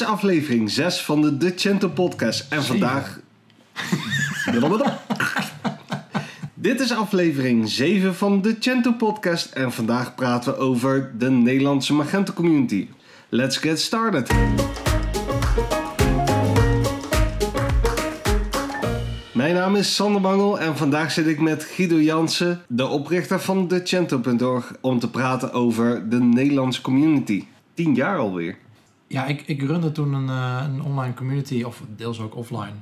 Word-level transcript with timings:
is 0.00 0.06
aflevering 0.06 0.70
6 0.70 1.00
van 1.00 1.22
de 1.22 1.36
De 1.36 1.52
Cento 1.56 1.88
podcast. 1.88 2.52
En 2.52 2.62
vandaag... 2.62 3.20
Dit 6.54 6.80
is 6.80 6.92
aflevering 6.92 7.68
7 7.68 8.14
van 8.14 8.42
de 8.42 8.56
Cento 8.58 8.92
podcast. 8.92 9.52
En 9.52 9.72
vandaag 9.72 10.14
praten 10.14 10.52
we 10.52 10.58
over 10.58 11.18
de 11.18 11.30
Nederlandse 11.30 11.94
Magento 11.94 12.32
community. 12.32 12.88
Let's 13.28 13.56
get 13.56 13.80
started. 13.80 14.30
Mijn 19.32 19.54
naam 19.54 19.76
is 19.76 19.94
Sander 19.94 20.20
Bangel 20.20 20.60
en 20.60 20.76
vandaag 20.76 21.10
zit 21.10 21.26
ik 21.26 21.40
met 21.40 21.64
Guido 21.64 22.00
Jansen, 22.00 22.60
de 22.68 22.86
oprichter 22.86 23.40
van 23.40 23.68
decento.org, 23.68 24.72
om 24.80 24.98
te 24.98 25.10
praten 25.10 25.52
over 25.52 26.08
de 26.08 26.20
Nederlandse 26.20 26.80
community. 26.80 27.44
Tien 27.74 27.94
jaar 27.94 28.18
alweer. 28.18 28.56
Ja, 29.08 29.26
ik, 29.26 29.42
ik 29.46 29.62
runde 29.62 29.92
toen 29.92 30.12
een, 30.12 30.28
eh, 30.28 30.64
een 30.64 30.82
online 30.82 31.14
community, 31.14 31.62
of 31.62 31.82
deels 31.96 32.20
ook 32.20 32.36
offline, 32.36 32.74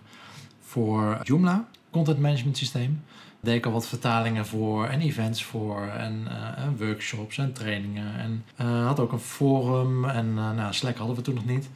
voor 0.60 1.18
Joomla, 1.22 1.68
content 1.90 2.18
management 2.18 2.56
systeem. 2.56 3.02
Deed 3.40 3.54
ik 3.54 3.66
al 3.66 3.72
wat 3.72 3.86
vertalingen 3.86 4.46
voor 4.46 4.86
en 4.86 5.00
events 5.00 5.44
voor 5.44 5.82
en, 5.82 6.26
eh, 6.28 6.64
workshops 6.78 7.38
en 7.38 7.52
trainingen. 7.52 8.18
En 8.18 8.44
eh, 8.56 8.86
had 8.86 9.00
ook 9.00 9.12
een 9.12 9.18
forum 9.18 10.04
en 10.04 10.26
uh, 10.26 10.50
nou, 10.52 10.72
Slack 10.72 10.96
hadden 10.96 11.16
we 11.16 11.22
toen 11.22 11.34
nog 11.34 11.46
niet. 11.46 11.68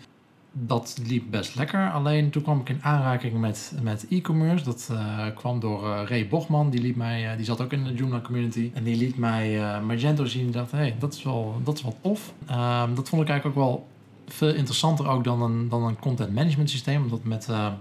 Dat 0.52 1.01
liep 1.07 1.24
best 1.30 1.55
lekker, 1.55 1.91
alleen 1.91 2.30
toen 2.30 2.43
kwam 2.43 2.60
ik 2.60 2.69
in 2.69 2.82
aanraking 2.82 3.41
met, 3.41 3.73
met 3.82 4.07
e-commerce. 4.09 4.65
Dat 4.65 4.91
kwam 5.35 5.60
door 5.60 5.82
Ray 5.82 6.29
Bochman, 6.29 6.71
die, 6.71 6.80
liet 6.80 6.96
mij, 6.96 7.37
die 7.37 7.45
zat 7.45 7.60
ook 7.60 7.73
in 7.73 7.85
de 7.85 7.95
Joomla 7.95 8.21
community. 8.21 8.71
En 8.74 8.82
die 8.85 8.96
liet 8.96 9.16
mij 9.16 9.60
Magento 9.80 10.24
zien 10.24 10.46
en 10.46 10.52
dacht, 10.52 10.71
hé, 10.71 10.79
hey, 10.79 10.96
dat, 10.98 11.15
is 11.15 11.23
wel, 11.23 11.60
dat 11.65 11.77
is 11.77 11.82
wel 11.82 11.96
tof. 12.02 12.32
Ehm, 12.46 12.95
dat 12.95 13.09
vond 13.09 13.23
ik 13.23 13.29
eigenlijk 13.29 13.59
ook 13.59 13.65
wel 13.65 13.88
veel 14.33 14.55
interessanter 14.55 15.09
ook 15.09 15.25
dan 15.25 15.43
een, 15.43 15.69
dan 15.69 15.83
een 15.84 15.98
content 15.98 16.34
management 16.34 16.71
systeem. 16.71 17.02
Omdat 17.02 17.25
met, 17.25 17.47
uh, 17.51 17.73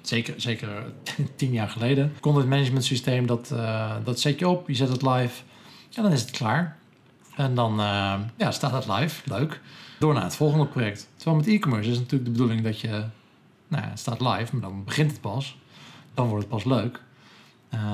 zeker, 0.00 0.34
zeker 0.36 0.92
tien 1.36 1.52
jaar 1.52 1.68
geleden, 1.68 2.12
content 2.20 2.48
management 2.48 2.84
systeem, 2.84 3.26
dat, 3.26 3.50
uh, 3.52 3.94
dat 4.04 4.20
zet 4.20 4.38
je 4.38 4.48
op, 4.48 4.68
je 4.68 4.74
zet 4.74 4.88
het 4.88 5.02
live 5.02 5.42
en 5.92 6.02
dan 6.02 6.12
is 6.12 6.20
het 6.20 6.30
klaar. 6.30 6.76
En 7.36 7.54
dan 7.54 7.80
uh, 7.80 8.14
ja, 8.36 8.50
staat 8.50 8.72
het 8.72 8.86
live, 8.86 9.30
leuk. 9.30 9.60
Door 9.98 10.14
naar 10.14 10.22
het 10.22 10.36
volgende 10.36 10.66
project. 10.66 11.08
Terwijl 11.16 11.36
met 11.36 11.46
e-commerce 11.46 11.90
is 11.90 11.96
natuurlijk 11.96 12.24
de 12.24 12.30
bedoeling 12.30 12.62
dat 12.62 12.80
je, 12.80 12.88
nou 13.68 13.82
ja, 13.82 13.88
het 13.88 13.98
staat 13.98 14.20
live, 14.20 14.52
maar 14.52 14.60
dan 14.60 14.84
begint 14.84 15.10
het 15.10 15.20
pas. 15.20 15.58
Dan 16.14 16.28
wordt 16.28 16.44
het 16.44 16.52
pas 16.52 16.64
leuk. 16.64 17.00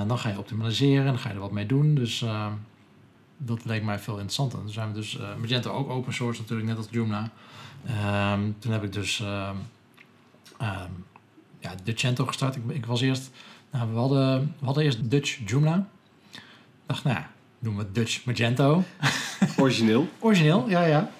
dan 0.07 0.19
ga 0.19 0.29
je 0.29 0.37
optimaliseren, 0.37 1.05
dan 1.05 1.19
ga 1.19 1.29
je 1.29 1.35
er 1.35 1.41
wat 1.41 1.51
mee 1.51 1.65
doen. 1.65 1.95
Dus 1.95 2.25
dat 3.37 3.65
leek 3.65 3.83
mij 3.83 3.99
veel 3.99 4.13
interessanter. 4.13 4.59
Dan 4.59 4.69
zijn 4.69 4.87
we 4.87 4.93
dus 4.93 5.19
Magento 5.39 5.71
ook 5.71 5.89
open 5.89 6.13
source 6.13 6.41
natuurlijk, 6.41 6.69
net 6.69 6.77
als 6.77 6.87
Joomla. 6.91 7.31
Um, 7.87 8.55
toen 8.59 8.71
heb 8.71 8.83
ik 8.83 8.93
dus 8.93 9.19
um, 9.19 9.27
um, 10.61 11.05
ja, 11.59 11.75
gestart. 12.15 12.55
Ik, 12.55 12.61
ik, 12.67 12.85
was 12.85 13.01
eerst, 13.01 13.31
nou, 13.71 13.91
we, 13.91 13.99
hadden, 13.99 14.55
we 14.59 14.65
hadden 14.65 14.83
eerst 14.83 15.09
Dutch 15.09 15.39
Joomla. 15.45 15.87
Ik 16.31 16.41
dacht, 16.85 17.03
nou 17.03 17.17
ja, 17.17 17.29
doen 17.59 17.77
we 17.77 17.91
Dutch 17.91 18.25
Magento. 18.25 18.83
Origineel? 19.57 20.07
Origineel, 20.19 20.69
ja, 20.69 20.85
ja. 20.85 21.11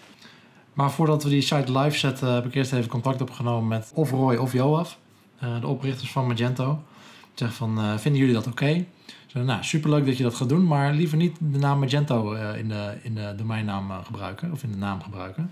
Maar 0.74 0.92
voordat 0.92 1.24
we 1.24 1.30
die 1.30 1.42
site 1.42 1.80
live 1.80 1.98
zetten, 1.98 2.34
heb 2.34 2.46
ik 2.46 2.56
eerst 2.56 2.74
even 2.74 2.90
contact 2.90 3.22
opgenomen 3.22 3.68
met 3.68 3.92
of 3.94 4.12
Roy 4.12 4.36
of 4.36 4.54
Joaf, 4.54 4.98
uh, 5.44 5.62
de 5.62 5.68
oprichters 5.68 6.12
van 6.12 6.28
Magento. 6.28 6.84
Ik 7.22 7.38
zeg 7.38 7.54
van, 7.54 7.80
uh, 7.80 7.98
vinden 7.98 8.20
jullie 8.20 8.36
dat 8.36 8.48
oké? 8.48 8.64
Okay? 8.64 8.88
Zei, 9.28 9.44
nou, 9.44 9.64
superleuk 9.64 10.06
dat 10.06 10.18
je 10.18 10.24
dat 10.24 10.36
gaat 10.36 10.50
doen, 10.50 10.68
maar 10.68 10.94
liever 10.94 11.18
niet 11.18 11.38
de 11.40 11.58
naam 11.58 11.80
Magento 11.80 12.34
uh, 12.34 12.58
in, 12.58 12.68
de, 12.68 12.98
in 13.02 13.16
de 13.16 13.34
domeinnaam 13.38 13.92
gebruiken, 14.04 14.52
of 14.52 14.64
in 14.64 14.72
de 14.72 14.78
naam 14.78 15.02
gebruiken. 15.02 15.52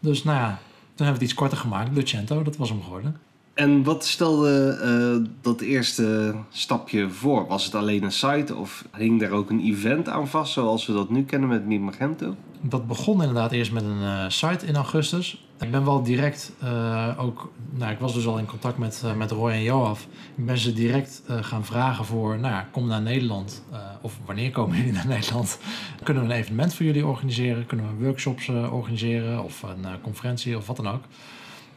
Dus 0.00 0.24
nou 0.24 0.36
ja, 0.36 0.48
toen 0.48 1.06
hebben 1.06 1.06
we 1.06 1.12
het 1.12 1.22
iets 1.22 1.34
korter 1.34 1.58
gemaakt. 1.58 1.94
Lucento, 1.94 2.42
dat 2.42 2.56
was 2.56 2.68
hem 2.68 2.82
geworden. 2.82 3.16
En 3.54 3.82
wat 3.82 4.04
stelde 4.04 4.78
uh, 5.22 5.28
dat 5.40 5.60
eerste 5.60 6.34
stapje 6.50 7.10
voor? 7.10 7.46
Was 7.46 7.64
het 7.64 7.74
alleen 7.74 8.02
een 8.02 8.12
site 8.12 8.54
of 8.54 8.84
hing 8.96 9.20
daar 9.20 9.30
ook 9.30 9.50
een 9.50 9.60
event 9.60 10.08
aan 10.08 10.28
vast 10.28 10.52
zoals 10.52 10.86
we 10.86 10.92
dat 10.92 11.10
nu 11.10 11.24
kennen 11.24 11.48
met 11.48 11.66
Mi 11.66 11.78
Magento? 11.78 12.34
Dat 12.60 12.86
begon 12.86 13.20
inderdaad 13.20 13.52
eerst 13.52 13.72
met 13.72 13.82
een 13.82 14.00
uh, 14.00 14.24
site 14.28 14.66
in 14.66 14.76
augustus. 14.76 15.44
Ik 15.60 15.70
ben 15.70 15.84
wel 15.84 16.02
direct 16.02 16.52
uh, 16.64 17.14
ook, 17.18 17.52
nou 17.70 17.92
ik 17.92 17.98
was 17.98 18.14
dus 18.14 18.26
al 18.26 18.38
in 18.38 18.46
contact 18.46 18.78
met, 18.78 19.04
met 19.16 19.30
Roy 19.30 19.50
en 19.50 19.62
Joaf. 19.62 20.06
Ik 20.36 20.46
ben 20.46 20.58
ze 20.58 20.72
direct 20.72 21.22
gaan 21.26 21.64
vragen 21.64 22.04
voor, 22.04 22.38
nou 22.38 22.54
ja, 22.54 22.68
kom 22.70 22.86
naar 22.86 23.02
Nederland. 23.02 23.62
of 24.00 24.18
wanneer 24.24 24.50
komen 24.50 24.76
jullie 24.76 24.92
naar 24.92 25.06
Nederland? 25.16 25.58
Kunnen 26.02 26.22
we 26.26 26.28
een 26.32 26.38
evenement 26.38 26.74
voor 26.74 26.86
jullie 26.86 27.06
organiseren? 27.06 27.66
Kunnen 27.66 27.86
we 27.86 28.04
workshops 28.04 28.48
organiseren 28.48 29.44
of 29.44 29.62
een 29.62 30.00
conferentie 30.00 30.56
of 30.56 30.66
wat 30.66 30.76
dan 30.76 30.88
ook? 30.88 31.02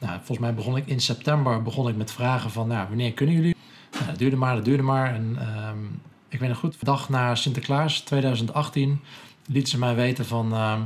Nou, 0.04 0.16
volgens 0.18 0.40
mij 0.40 0.54
begon 0.54 0.78
ik 0.78 0.88
in 0.88 1.00
september 1.00 1.62
begon 1.62 1.88
ik 1.88 1.96
met 1.96 2.12
vragen 2.12 2.52
van, 2.52 2.68
nou, 2.68 2.88
wanneer 2.88 3.14
kunnen 3.14 3.36
jullie? 3.36 3.56
Nou, 3.92 4.06
dat 4.06 4.18
duurde 4.18 4.36
maar, 4.36 4.56
dat 4.56 4.66
duurde 4.66 4.84
maar. 4.84 5.14
En 5.14 5.38
um, 5.70 6.02
ik 6.30 6.40
weet 6.40 6.50
nog 6.50 6.58
goed, 6.58 6.86
dag 6.86 7.10
na 7.10 7.36
Sinterklaas 7.36 8.00
2018 8.00 9.00
liet 9.46 9.70
ze 9.70 9.80
mij 9.80 9.96
weten 9.96 10.26
van, 10.26 10.54
uh, 10.54 10.82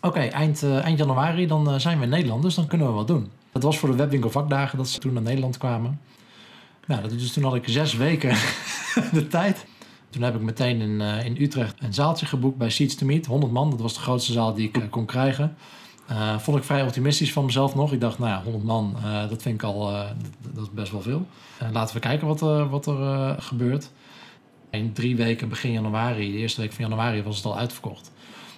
oké, 0.00 0.20
eind, 0.20 0.62
uh, 0.62 0.84
eind 0.84 0.98
januari 0.98 1.46
dan 1.46 1.72
uh, 1.72 1.78
zijn 1.78 1.98
we 1.98 2.04
in 2.04 2.10
Nederland, 2.10 2.42
dus 2.42 2.54
dan 2.54 2.66
kunnen 2.66 2.86
we 2.86 2.92
wat 2.92 3.06
doen. 3.06 3.30
Dat 3.52 3.62
was 3.62 3.78
voor 3.78 3.88
de 3.88 3.96
webwinkel 3.96 4.30
vakdagen 4.30 4.78
dat 4.78 4.88
ze 4.88 4.98
toen 4.98 5.12
naar 5.12 5.22
Nederland 5.22 5.58
kwamen. 5.58 6.00
Nou, 6.86 7.02
dat, 7.02 7.10
dus 7.10 7.32
toen 7.32 7.44
had 7.44 7.54
ik 7.54 7.68
zes 7.68 7.94
weken 7.94 8.30
de 9.12 9.26
tijd. 9.28 9.66
Toen 10.10 10.22
heb 10.22 10.34
ik 10.34 10.40
meteen 10.40 10.80
in, 10.80 11.00
in 11.00 11.36
Utrecht 11.42 11.74
een 11.82 11.94
zaaltje 11.94 12.26
geboekt 12.26 12.58
bij 12.58 12.70
Seats 12.70 12.94
to 12.94 13.06
Meet. 13.06 13.26
100 13.26 13.52
man, 13.52 13.70
dat 13.70 13.80
was 13.80 13.94
de 13.94 14.00
grootste 14.00 14.32
zaal 14.32 14.54
die 14.54 14.70
ik 14.72 14.90
kon 14.90 15.04
krijgen. 15.04 15.56
Vond 16.38 16.56
ik 16.56 16.64
vrij 16.64 16.82
optimistisch 16.82 17.32
van 17.32 17.44
mezelf 17.44 17.74
nog. 17.74 17.92
Ik 17.92 18.00
dacht, 18.00 18.18
nou 18.18 18.30
ja, 18.30 18.42
100 18.42 18.64
man, 18.64 18.96
dat 19.28 19.42
vind 19.42 19.54
ik 19.54 19.62
al, 19.62 19.92
dat 20.52 20.62
is 20.62 20.70
best 20.70 20.92
wel 20.92 21.00
veel. 21.00 21.26
laten 21.72 21.94
we 21.94 22.00
kijken 22.00 22.26
wat, 22.26 22.40
wat 22.70 22.86
er 22.86 23.36
gebeurt. 23.42 23.90
In 24.70 24.92
drie 24.92 25.16
weken, 25.16 25.48
begin 25.48 25.72
januari, 25.72 26.32
de 26.32 26.38
eerste 26.38 26.60
week 26.60 26.72
van 26.72 26.84
januari, 26.84 27.22
was 27.22 27.36
het 27.36 27.44
al 27.44 27.58
uitverkocht. 27.58 28.10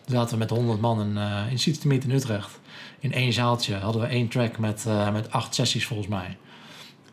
Zaten 0.07 0.33
we 0.33 0.39
met 0.39 0.51
100 0.51 0.81
man 0.81 1.01
in, 1.01 1.17
in 1.51 1.59
Seats 1.59 1.79
to 1.79 1.89
Meet 1.89 2.05
in 2.05 2.11
Utrecht. 2.11 2.61
In 2.99 3.13
één 3.13 3.33
zaaltje 3.33 3.75
hadden 3.75 4.03
we 4.03 4.09
één 4.09 4.29
track 4.29 4.59
met, 4.59 4.87
met 5.13 5.31
acht 5.31 5.55
sessies 5.55 5.87
volgens 5.87 6.09
mij. 6.09 6.37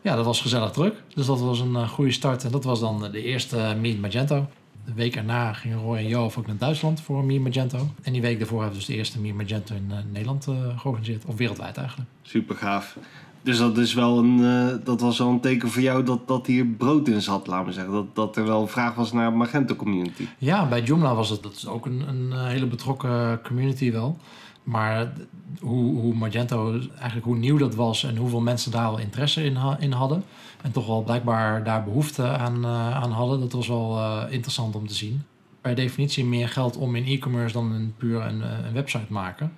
Ja, 0.02 0.16
dat 0.16 0.24
was 0.24 0.40
gezellig 0.40 0.70
druk. 0.70 1.02
Dus 1.14 1.26
dat 1.26 1.40
was 1.40 1.60
een 1.60 1.88
goede 1.88 2.12
start. 2.12 2.44
En 2.44 2.50
dat 2.50 2.64
was 2.64 2.80
dan 2.80 3.10
de 3.12 3.22
eerste 3.22 3.76
Meet 3.80 4.00
Magento. 4.00 4.48
De 4.84 4.92
week 4.92 5.16
erna 5.16 5.52
gingen 5.52 5.78
Roy 5.78 5.96
en 5.96 6.06
Joof 6.06 6.38
ook 6.38 6.46
naar 6.46 6.56
Duitsland 6.56 7.00
voor 7.00 7.24
Mir 7.24 7.40
Magento. 7.40 7.88
En 8.02 8.12
die 8.12 8.20
week 8.20 8.38
daarvoor 8.38 8.60
hebben 8.60 8.78
we 8.78 8.84
dus 8.84 8.94
de 8.94 8.98
eerste 8.98 9.20
Mir 9.20 9.34
Magento 9.34 9.74
in 9.74 9.86
uh, 9.90 9.96
Nederland 10.12 10.46
uh, 10.48 10.78
georganiseerd. 10.78 11.24
Of 11.24 11.36
wereldwijd 11.36 11.76
eigenlijk. 11.76 12.08
Super 12.22 12.56
gaaf. 12.56 12.96
Dus 13.42 13.58
dat, 13.58 13.78
is 13.78 13.94
wel 13.94 14.18
een, 14.18 14.38
uh, 14.38 14.84
dat 14.84 15.00
was 15.00 15.18
wel 15.18 15.28
een 15.28 15.40
teken 15.40 15.70
voor 15.70 15.82
jou 15.82 16.04
dat, 16.04 16.28
dat 16.28 16.46
hier 16.46 16.66
brood 16.66 17.08
in 17.08 17.22
zat, 17.22 17.46
laten 17.46 17.66
we 17.66 17.72
zeggen. 17.72 17.92
Dat, 17.92 18.14
dat 18.14 18.36
er 18.36 18.44
wel 18.44 18.60
een 18.60 18.68
vraag 18.68 18.94
was 18.94 19.12
naar 19.12 19.32
Magento 19.32 19.74
community. 19.74 20.26
Ja, 20.38 20.68
bij 20.68 20.82
Joomla 20.82 21.14
was 21.14 21.30
het 21.30 21.42
dat 21.42 21.52
is 21.52 21.66
ook 21.66 21.86
een, 21.86 22.08
een 22.08 22.46
hele 22.46 22.66
betrokken 22.66 23.42
community 23.42 23.92
wel. 23.92 24.18
Maar 24.62 25.12
hoe, 25.60 26.00
hoe 26.00 26.14
Magento, 26.14 26.80
eigenlijk 26.98 27.24
hoe 27.24 27.36
nieuw 27.36 27.58
dat 27.58 27.74
was 27.74 28.04
en 28.04 28.16
hoeveel 28.16 28.40
mensen 28.40 28.70
daar 28.70 28.86
al 28.86 28.98
interesse 28.98 29.44
in, 29.44 29.58
in 29.78 29.92
hadden. 29.92 30.24
En 30.62 30.72
toch 30.72 30.86
wel 30.86 31.02
blijkbaar 31.02 31.64
daar 31.64 31.84
behoefte 31.84 32.28
aan, 32.28 32.64
uh, 32.64 32.96
aan 32.96 33.10
hadden, 33.10 33.40
dat 33.40 33.52
was 33.52 33.68
wel 33.68 34.00
interessant 34.28 34.74
om 34.74 34.86
te 34.86 34.94
zien. 34.94 35.22
Per 35.60 35.74
definitie 35.74 36.24
meer 36.24 36.48
geld 36.48 36.76
om 36.76 36.96
in 36.96 37.06
e-commerce 37.06 37.52
dan 37.52 37.74
in 37.74 37.94
puur 37.96 38.20
een, 38.20 38.42
eh, 38.42 38.48
een 38.66 38.72
website 38.72 39.12
maken. 39.12 39.52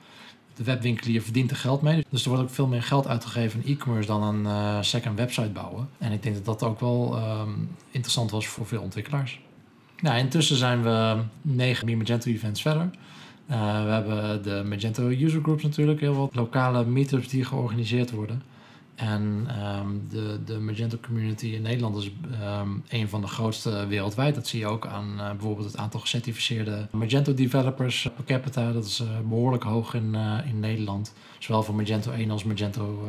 De 0.57 0.65
webwinkelier 0.65 1.23
verdient 1.23 1.51
er 1.51 1.57
geld 1.57 1.83
mee. 1.83 2.05
Dus 2.09 2.23
er 2.23 2.29
wordt 2.29 2.45
ook 2.45 2.51
veel 2.51 2.67
meer 2.67 2.83
geld 2.83 3.07
uitgegeven 3.07 3.65
in 3.65 3.75
e-commerce 3.75 4.09
dan 4.09 4.23
een 4.23 4.45
uh, 4.45 4.83
second 4.83 5.19
website 5.19 5.51
bouwen. 5.51 5.89
En 5.99 6.13
ik 6.13 6.23
denk 6.23 6.35
dat 6.35 6.45
dat 6.45 6.63
ook 6.63 6.81
wel 6.81 7.19
um, 7.19 7.69
interessant 7.91 8.31
was 8.31 8.47
voor 8.47 8.67
veel 8.67 8.83
ontwikkelaars. 8.83 9.41
Nou, 10.01 10.19
intussen 10.19 10.57
zijn 10.57 10.83
we 10.83 11.23
negen 11.43 11.99
Magento 11.99 12.31
events 12.31 12.63
verder. 12.63 12.91
Uh, 13.51 13.85
we 13.85 13.91
hebben 13.91 14.43
de 14.43 14.63
Magento 14.69 15.09
User 15.09 15.43
Groups 15.43 15.63
natuurlijk, 15.63 16.01
heel 16.01 16.15
wat 16.15 16.35
lokale 16.35 16.85
meetups 16.85 17.29
die 17.29 17.45
georganiseerd 17.45 18.11
worden. 18.11 18.43
En 18.95 19.49
um, 19.81 20.07
de, 20.09 20.41
de 20.45 20.59
Magento 20.59 20.97
community 21.07 21.47
in 21.47 21.63
Nederland 21.63 21.97
is 21.97 22.11
um, 22.43 22.83
een 22.89 23.09
van 23.09 23.21
de 23.21 23.27
grootste 23.27 23.87
wereldwijd. 23.87 24.35
Dat 24.35 24.47
zie 24.47 24.59
je 24.59 24.67
ook 24.67 24.87
aan 24.87 25.13
uh, 25.17 25.31
bijvoorbeeld 25.31 25.67
het 25.67 25.77
aantal 25.77 26.01
gecertificeerde 26.01 26.89
Magento 26.91 27.35
developers 27.35 28.09
per 28.17 28.25
capita. 28.25 28.73
Dat 28.73 28.85
is 28.85 29.01
uh, 29.01 29.09
behoorlijk 29.29 29.63
hoog 29.63 29.95
in, 29.95 30.15
uh, 30.15 30.39
in 30.47 30.61
Nederland. 30.61 31.15
Zowel 31.39 31.63
voor 31.63 31.75
Magento 31.75 32.11
1 32.11 32.31
als 32.31 32.45
Magento 32.45 33.09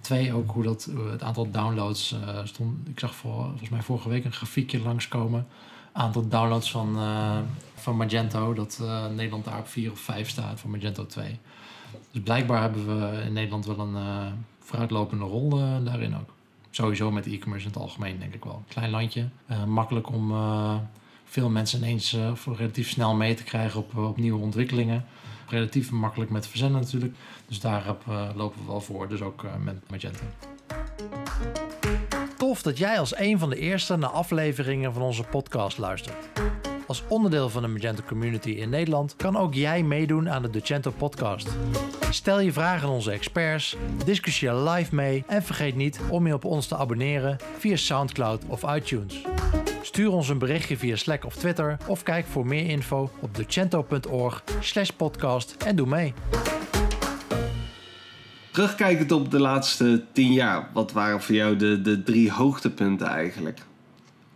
2 0.00 0.32
ook 0.32 0.50
hoe 0.50 0.62
dat, 0.62 0.90
het 1.10 1.22
aantal 1.22 1.50
downloads 1.50 2.14
stond. 2.44 2.88
Ik 2.88 2.98
zag 2.98 3.14
voor, 3.14 3.44
volgens 3.44 3.68
mij 3.68 3.82
vorige 3.82 4.08
week 4.08 4.24
een 4.24 4.32
grafiekje 4.32 4.80
langskomen 4.80 5.46
aantal 5.92 6.28
downloads 6.28 6.70
van, 6.70 6.98
van 7.74 7.96
Magento. 7.96 8.54
Dat 8.54 8.82
Nederland 9.14 9.44
daar 9.44 9.58
op 9.58 9.68
4 9.68 9.90
of 9.90 9.98
5 9.98 10.28
staat 10.28 10.60
voor 10.60 10.70
Magento 10.70 11.06
2. 11.06 11.38
Dus 12.10 12.22
blijkbaar 12.22 12.60
hebben 12.60 12.86
we 12.86 13.22
in 13.22 13.32
Nederland 13.32 13.66
wel 13.66 13.78
een 13.78 13.96
vooruitlopende 14.68 15.24
rol 15.24 15.50
daarin 15.84 16.16
ook. 16.16 16.34
Sowieso 16.70 17.10
met 17.10 17.26
e-commerce 17.26 17.66
in 17.66 17.72
het 17.72 17.82
algemeen 17.82 18.18
denk 18.18 18.34
ik 18.34 18.44
wel. 18.44 18.62
Klein 18.68 18.90
landje, 18.90 19.28
makkelijk 19.66 20.08
om 20.08 20.32
veel 21.24 21.50
mensen 21.50 21.78
ineens 21.78 22.16
relatief 22.56 22.88
snel 22.88 23.14
mee 23.14 23.34
te 23.34 23.44
krijgen 23.44 23.80
op, 23.80 23.96
op 23.96 24.16
nieuwe 24.16 24.40
ontwikkelingen. 24.40 25.04
relatief 25.46 25.90
makkelijk 25.90 26.30
met 26.30 26.48
verzenden 26.48 26.80
natuurlijk. 26.80 27.14
Dus 27.46 27.60
daar 27.60 27.96
lopen 28.34 28.60
we 28.60 28.66
wel 28.66 28.80
voor. 28.80 29.08
Dus 29.08 29.20
ook 29.20 29.44
met 29.64 29.90
Magento. 29.90 30.24
Tof 32.36 32.62
dat 32.62 32.78
jij 32.78 32.98
als 32.98 33.16
een 33.16 33.38
van 33.38 33.50
de 33.50 33.56
eerste 33.56 33.96
naar 33.96 34.10
afleveringen 34.10 34.92
van 34.92 35.02
onze 35.02 35.22
podcast 35.22 35.78
luistert. 35.78 36.28
Als 36.88 37.02
onderdeel 37.08 37.48
van 37.48 37.62
de 37.62 37.68
Magento 37.68 38.02
community 38.06 38.50
in 38.50 38.70
Nederland 38.70 39.16
kan 39.16 39.36
ook 39.36 39.54
jij 39.54 39.82
meedoen 39.82 40.30
aan 40.30 40.42
de 40.42 40.50
Docento 40.50 40.90
podcast. 40.90 41.48
Stel 42.10 42.40
je 42.40 42.52
vragen 42.52 42.88
aan 42.88 42.94
onze 42.94 43.10
experts, 43.10 43.76
discussieer 44.04 44.54
live 44.54 44.94
mee 44.94 45.24
en 45.26 45.42
vergeet 45.42 45.76
niet 45.76 46.00
om 46.10 46.26
je 46.26 46.34
op 46.34 46.44
ons 46.44 46.66
te 46.66 46.76
abonneren 46.76 47.36
via 47.58 47.76
SoundCloud 47.76 48.42
of 48.46 48.62
iTunes. 48.76 49.22
Stuur 49.82 50.10
ons 50.10 50.28
een 50.28 50.38
berichtje 50.38 50.76
via 50.76 50.96
Slack 50.96 51.24
of 51.24 51.34
Twitter 51.34 51.76
of 51.86 52.02
kijk 52.02 52.26
voor 52.26 52.46
meer 52.46 52.66
info 52.66 53.10
op 53.20 53.36
docento.org 53.36 54.42
podcast 54.96 55.56
en 55.66 55.76
doe 55.76 55.86
mee. 55.86 56.14
Terugkijkend 58.50 59.12
op 59.12 59.30
de 59.30 59.40
laatste 59.40 60.04
tien 60.12 60.32
jaar, 60.32 60.70
wat 60.72 60.92
waren 60.92 61.22
voor 61.22 61.34
jou 61.34 61.56
de, 61.56 61.80
de 61.80 62.02
drie 62.02 62.32
hoogtepunten 62.32 63.06
eigenlijk? 63.06 63.66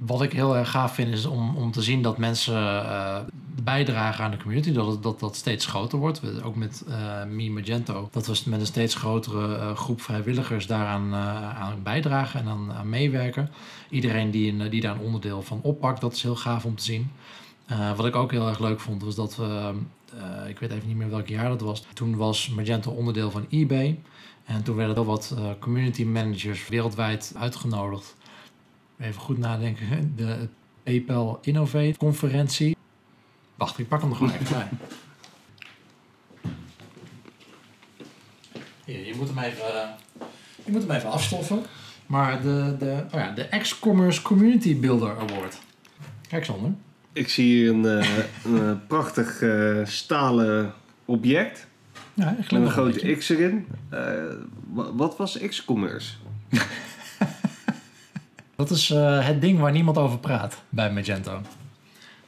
Wat 0.07 0.23
ik 0.23 0.33
heel 0.33 0.57
erg 0.57 0.71
gaaf 0.71 0.95
vind 0.95 1.15
is 1.15 1.27
om, 1.27 1.57
om 1.57 1.71
te 1.71 1.83
zien 1.83 2.03
dat 2.03 2.19
mensen 2.19 2.55
uh, 2.63 3.19
bijdragen 3.63 4.25
aan 4.25 4.31
de 4.31 4.37
community. 4.37 4.73
Dat, 4.73 5.03
dat 5.03 5.21
dat 5.21 5.37
steeds 5.37 5.67
groter 5.67 5.99
wordt. 5.99 6.43
Ook 6.43 6.57
met 6.57 6.85
uh, 6.89 7.51
Magento. 7.51 8.09
Dat 8.13 8.27
we 8.27 8.43
met 8.47 8.61
een 8.61 8.67
steeds 8.67 8.95
grotere 8.95 9.57
uh, 9.57 9.77
groep 9.77 10.01
vrijwilligers 10.01 10.67
daaraan 10.67 11.15
aan 11.15 11.83
bijdragen 11.83 12.41
en 12.41 12.49
aan, 12.49 12.73
aan 12.73 12.89
meewerken. 12.89 13.51
Iedereen 13.91 14.31
die, 14.31 14.53
een, 14.53 14.71
die 14.71 14.81
daar 14.81 14.95
een 14.95 15.01
onderdeel 15.01 15.43
van 15.43 15.61
oppakt, 15.63 16.01
dat 16.01 16.13
is 16.13 16.23
heel 16.23 16.37
gaaf 16.37 16.65
om 16.65 16.77
te 16.77 16.85
zien. 16.85 17.11
wat 17.97 18.07
ik 18.07 18.17
ook 18.17 18.31
heel 18.31 18.49
erg 18.49 18.59
leuk 18.59 18.81
vond, 18.81 19.03
was 19.03 19.15
dat 19.15 19.37
we... 19.37 19.73
ik 20.49 20.59
weet 20.59 20.71
even 20.71 20.89
niet 20.89 20.97
meer 20.97 21.11
welk 21.11 21.29
jaar 21.29 21.49
dat 21.49 21.61
was. 21.61 21.85
Toen 21.95 22.17
was 22.17 22.49
Magento 22.49 22.91
onderdeel 22.91 23.31
van 23.31 23.47
eBay. 23.51 24.01
En 24.45 24.63
toen 24.63 24.77
werden 24.77 24.97
er 24.97 25.05
wat 25.05 25.35
community 25.59 26.05
managers 26.05 26.69
wereldwijd 26.69 27.35
uitgenodigd 27.37 28.15
Even 29.03 29.21
goed 29.21 29.39
nadenken. 29.39 30.13
De 30.17 30.49
PayPal 30.83 31.39
Innovate 31.43 31.95
conferentie. 31.99 32.77
Wacht, 33.55 33.79
ik 33.79 33.89
pak 33.89 34.01
hem 34.01 34.11
er 34.11 34.17
gewoon 34.17 34.33
even 34.33 34.47
bij. 34.57 34.69
Hier, 38.85 39.07
je 39.07 39.15
moet 39.15 39.29
hem 39.29 39.39
even, 39.39 39.95
je 40.65 40.73
moet 40.73 40.83
hem 40.83 40.91
even 40.91 41.11
afstoffen. 41.11 41.63
Maar 42.07 42.43
de, 42.43 42.77
de, 42.79 43.05
oh 43.07 43.21
ja, 43.21 43.31
de 43.31 43.49
X-Commerce 43.61 44.23
Community 44.23 44.81
Builder 44.81 45.19
Award. 45.19 45.59
Kijk 46.29 46.45
Sander. 46.45 46.73
Ik 47.13 47.29
zie 47.29 47.45
hier 47.45 47.71
een, 47.71 47.85
uh, 47.85 48.09
een 48.45 48.69
eh, 48.69 48.77
prachtig 48.87 49.41
uh, 49.41 49.87
stalen 49.87 50.75
object. 51.05 51.67
Ja, 52.15 52.37
met 52.39 52.53
een 52.53 52.71
grote 52.71 53.15
X 53.15 53.29
erin. 53.29 53.67
Wat 54.73 55.17
was 55.17 55.39
X-Commerce? 55.39 56.13
Dat 58.69 58.71
is 58.71 58.91
uh, 58.91 59.27
het 59.27 59.41
ding 59.41 59.59
waar 59.59 59.73
niemand 59.73 59.99
over 59.99 60.19
praat 60.19 60.63
bij 60.69 60.93
Magento. 60.93 61.41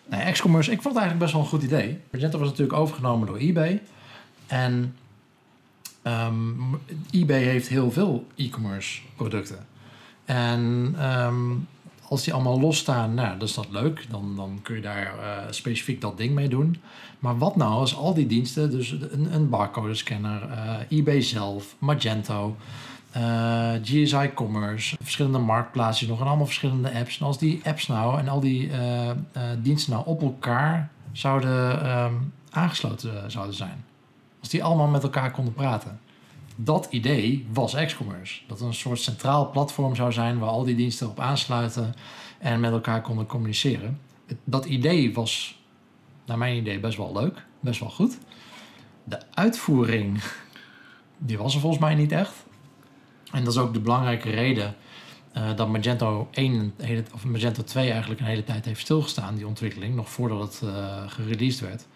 Nee, 0.06 0.32
X-commerce, 0.32 0.70
ik 0.70 0.82
vond 0.82 0.94
het 0.94 1.04
eigenlijk 1.04 1.18
best 1.18 1.32
wel 1.32 1.42
een 1.42 1.48
goed 1.48 1.62
idee. 1.62 2.00
Magento 2.10 2.38
was 2.38 2.48
natuurlijk 2.48 2.78
overgenomen 2.78 3.26
door 3.26 3.36
eBay. 3.36 3.82
En 4.46 4.96
um, 6.02 6.80
eBay 7.10 7.42
heeft 7.42 7.68
heel 7.68 7.90
veel 7.90 8.26
e-commerce 8.36 9.00
producten. 9.16 9.66
En 10.24 10.94
um, 11.00 11.68
als 12.08 12.24
die 12.24 12.32
allemaal 12.32 12.60
losstaan, 12.60 13.14
nou, 13.14 13.38
dan 13.38 13.48
is 13.48 13.54
dat 13.54 13.70
leuk. 13.70 14.06
Dan, 14.10 14.36
dan 14.36 14.58
kun 14.62 14.74
je 14.74 14.82
daar 14.82 15.14
uh, 15.18 15.38
specifiek 15.50 16.00
dat 16.00 16.16
ding 16.16 16.34
mee 16.34 16.48
doen. 16.48 16.76
Maar 17.18 17.38
wat 17.38 17.56
nou 17.56 17.72
als 17.72 17.96
al 17.96 18.14
die 18.14 18.26
diensten, 18.26 18.70
dus 18.70 18.90
een, 18.90 19.34
een 19.34 19.48
barcode 19.48 19.94
scanner, 19.94 20.42
uh, 20.50 20.98
eBay 20.98 21.20
zelf, 21.20 21.74
Magento, 21.78 22.56
eh, 23.14 23.72
GSI 23.82 24.30
Commerce, 24.34 24.96
verschillende 25.00 25.38
marktplaatsen 25.38 26.08
nog 26.08 26.20
en 26.20 26.26
allemaal 26.26 26.46
verschillende 26.46 26.92
apps. 26.92 27.18
En 27.18 27.26
als 27.26 27.38
die 27.38 27.60
apps 27.64 27.86
nou 27.86 28.18
en 28.18 28.28
al 28.28 28.40
die 28.40 28.66
uh, 28.66 29.06
uh, 29.06 29.12
diensten 29.58 29.92
nou 29.92 30.06
op 30.06 30.22
elkaar 30.22 30.90
zouden 31.12 31.90
um, 31.90 32.32
aangesloten 32.50 33.30
zouden 33.30 33.54
zijn. 33.54 33.84
Als 34.40 34.48
die 34.48 34.64
allemaal 34.64 34.86
met 34.86 35.02
elkaar 35.02 35.30
konden 35.30 35.54
praten. 35.54 36.00
Dat 36.56 36.86
idee 36.90 37.46
was 37.52 37.74
X-Commerce. 37.74 38.40
Dat 38.46 38.60
een 38.60 38.74
soort 38.74 39.00
centraal 39.00 39.50
platform 39.50 39.94
zou 39.94 40.12
zijn 40.12 40.38
waar 40.38 40.48
al 40.48 40.64
die 40.64 40.76
diensten 40.76 41.08
op 41.08 41.20
aansluiten 41.20 41.94
en 42.38 42.60
met 42.60 42.72
elkaar 42.72 43.00
konden 43.00 43.26
communiceren. 43.26 44.00
Dat 44.44 44.64
idee 44.64 45.14
was, 45.14 45.62
naar 46.26 46.38
mijn 46.38 46.56
idee, 46.56 46.80
best 46.80 46.96
wel 46.96 47.12
leuk, 47.12 47.46
best 47.60 47.80
wel 47.80 47.90
goed. 47.90 48.18
De 49.04 49.18
uitvoering, 49.34 50.22
die 51.18 51.38
was 51.38 51.54
er 51.54 51.60
volgens 51.60 51.82
mij 51.82 51.94
niet 51.94 52.12
echt. 52.12 52.43
En 53.34 53.44
dat 53.44 53.52
is 53.52 53.58
ook 53.58 53.72
de 53.72 53.80
belangrijke 53.80 54.30
reden 54.30 54.74
uh, 55.36 55.56
dat 55.56 55.68
Magento 55.68 56.28
1, 56.30 56.74
of 57.14 57.24
Magento 57.24 57.62
2 57.62 57.90
eigenlijk 57.90 58.20
een 58.20 58.26
hele 58.26 58.44
tijd 58.44 58.64
heeft 58.64 58.80
stilgestaan, 58.80 59.34
die 59.34 59.46
ontwikkeling, 59.46 59.94
nog 59.94 60.10
voordat 60.10 60.40
het 60.40 60.60
uh, 60.64 61.02
gereleased 61.06 61.60
werd. 61.60 61.86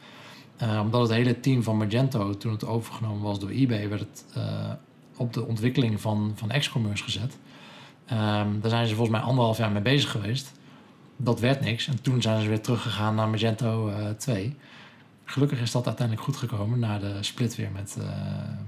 Uh, 0.62 0.80
omdat 0.80 1.00
het 1.00 1.10
hele 1.10 1.40
team 1.40 1.62
van 1.62 1.76
Magento, 1.76 2.36
toen 2.36 2.52
het 2.52 2.66
overgenomen 2.66 3.22
was 3.22 3.38
door 3.38 3.50
eBay, 3.50 3.88
werd 3.88 4.00
het 4.00 4.24
op 5.16 5.32
de 5.32 5.46
ontwikkeling 5.46 6.00
van, 6.00 6.32
van 6.34 6.48
X-commerce 6.58 7.04
gezet. 7.04 7.38
Um, 8.12 8.60
daar 8.60 8.70
zijn 8.70 8.86
ze 8.86 8.94
volgens 8.94 9.16
mij 9.16 9.26
anderhalf 9.26 9.58
jaar 9.58 9.70
mee 9.70 9.82
bezig 9.82 10.10
geweest. 10.10 10.52
Dat 11.16 11.40
werd 11.40 11.60
niks. 11.60 11.86
En 11.86 12.02
toen 12.02 12.22
zijn 12.22 12.42
ze 12.42 12.48
weer 12.48 12.60
teruggegaan 12.60 13.14
naar 13.14 13.28
Magento 13.28 13.92
2. 14.16 14.56
Gelukkig 15.28 15.60
is 15.60 15.70
dat 15.70 15.86
uiteindelijk 15.86 16.26
goed 16.26 16.36
gekomen 16.36 16.78
na 16.78 16.98
de 16.98 17.16
split 17.20 17.56
weer 17.56 17.70
met, 17.72 17.96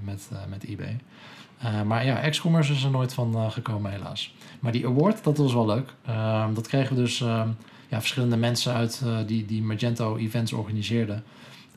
met, 0.03 0.29
met 0.49 0.63
eBay. 0.63 0.97
Uh, 1.63 1.81
maar 1.81 2.05
ja, 2.05 2.29
X-commerce 2.29 2.73
is 2.73 2.83
er 2.83 2.89
nooit 2.89 3.13
van 3.13 3.51
gekomen, 3.51 3.91
helaas. 3.91 4.33
Maar 4.59 4.71
die 4.71 4.85
award, 4.85 5.23
dat 5.23 5.37
was 5.37 5.53
wel 5.53 5.65
leuk. 5.65 5.93
Uh, 6.09 6.47
dat 6.53 6.67
kregen 6.67 6.95
dus 6.95 7.17
ja, 7.87 7.99
verschillende 7.99 8.37
mensen 8.37 8.73
uit 8.73 9.01
die, 9.25 9.45
die 9.45 9.61
Magento 9.61 10.17
events 10.17 10.53
organiseerden. 10.53 11.23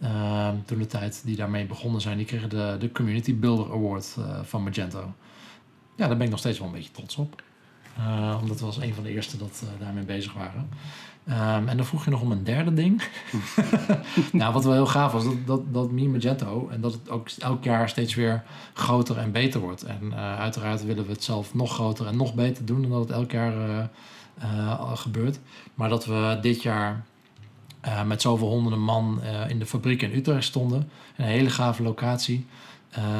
Ehm, 0.00 0.54
toen 0.64 0.78
de 0.78 0.86
tijd 0.86 1.22
die 1.24 1.36
daarmee 1.36 1.66
begonnen 1.66 2.00
zijn, 2.00 2.16
die 2.16 2.26
kregen 2.26 2.48
de, 2.48 2.76
de 2.78 2.92
Community 2.92 3.38
Builder 3.38 3.72
Award 3.72 4.16
van 4.42 4.62
Magento. 4.62 5.14
Ja, 5.96 6.06
daar 6.06 6.16
ben 6.16 6.24
ik 6.24 6.30
nog 6.30 6.38
steeds 6.38 6.58
wel 6.58 6.66
een 6.66 6.74
beetje 6.74 6.90
trots 6.90 7.16
op. 7.16 7.42
omdat 8.40 8.60
we 8.60 8.66
als 8.66 8.76
een 8.76 8.94
van 8.94 9.04
de 9.04 9.10
eerste 9.10 9.36
dat 9.36 9.64
daarmee 9.78 10.04
bezig 10.04 10.32
waren. 10.32 10.68
Um, 11.28 11.68
en 11.68 11.76
dan 11.76 11.86
vroeg 11.86 12.04
je 12.04 12.10
nog 12.10 12.20
om 12.20 12.32
een 12.32 12.44
derde 12.44 12.74
ding. 12.74 13.02
nou, 14.32 14.52
wat 14.52 14.64
wel 14.64 14.72
heel 14.72 14.86
gaaf 14.86 15.12
was, 15.12 15.24
dat, 15.24 15.46
dat, 15.46 15.60
dat 15.72 15.90
Magento 15.90 16.68
en 16.68 16.80
dat 16.80 16.92
het 16.92 17.10
ook 17.10 17.28
elk 17.38 17.64
jaar 17.64 17.88
steeds 17.88 18.14
weer 18.14 18.42
groter 18.72 19.18
en 19.18 19.32
beter 19.32 19.60
wordt. 19.60 19.82
En 19.82 20.00
uh, 20.02 20.38
uiteraard 20.38 20.84
willen 20.84 21.06
we 21.06 21.12
het 21.12 21.24
zelf 21.24 21.54
nog 21.54 21.72
groter 21.72 22.06
en 22.06 22.16
nog 22.16 22.34
beter 22.34 22.64
doen 22.64 22.82
dan 22.82 22.90
dat 22.90 23.00
het 23.00 23.10
elk 23.10 23.30
jaar 23.30 23.68
uh, 23.68 23.84
uh, 24.42 24.96
gebeurt. 24.96 25.38
Maar 25.74 25.88
dat 25.88 26.06
we 26.06 26.38
dit 26.40 26.62
jaar 26.62 27.04
met 28.06 28.22
zoveel 28.22 28.48
honderden 28.48 28.80
man 28.80 29.20
in 29.48 29.58
de 29.58 29.66
fabriek 29.66 30.02
in 30.02 30.14
Utrecht 30.14 30.44
stonden. 30.44 30.90
Een 31.16 31.24
hele 31.24 31.50
gave 31.50 31.82
locatie. 31.82 32.46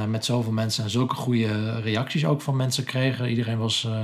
met 0.09 0.25
zoveel 0.25 0.53
mensen 0.53 0.85
en 0.85 0.91
zulke 0.91 1.15
goede 1.15 1.81
reacties 1.81 2.25
ook 2.25 2.41
van 2.41 2.57
mensen 2.57 2.85
kregen. 2.85 3.29
Iedereen 3.29 3.59
was 3.59 3.85
uh, 3.89 3.99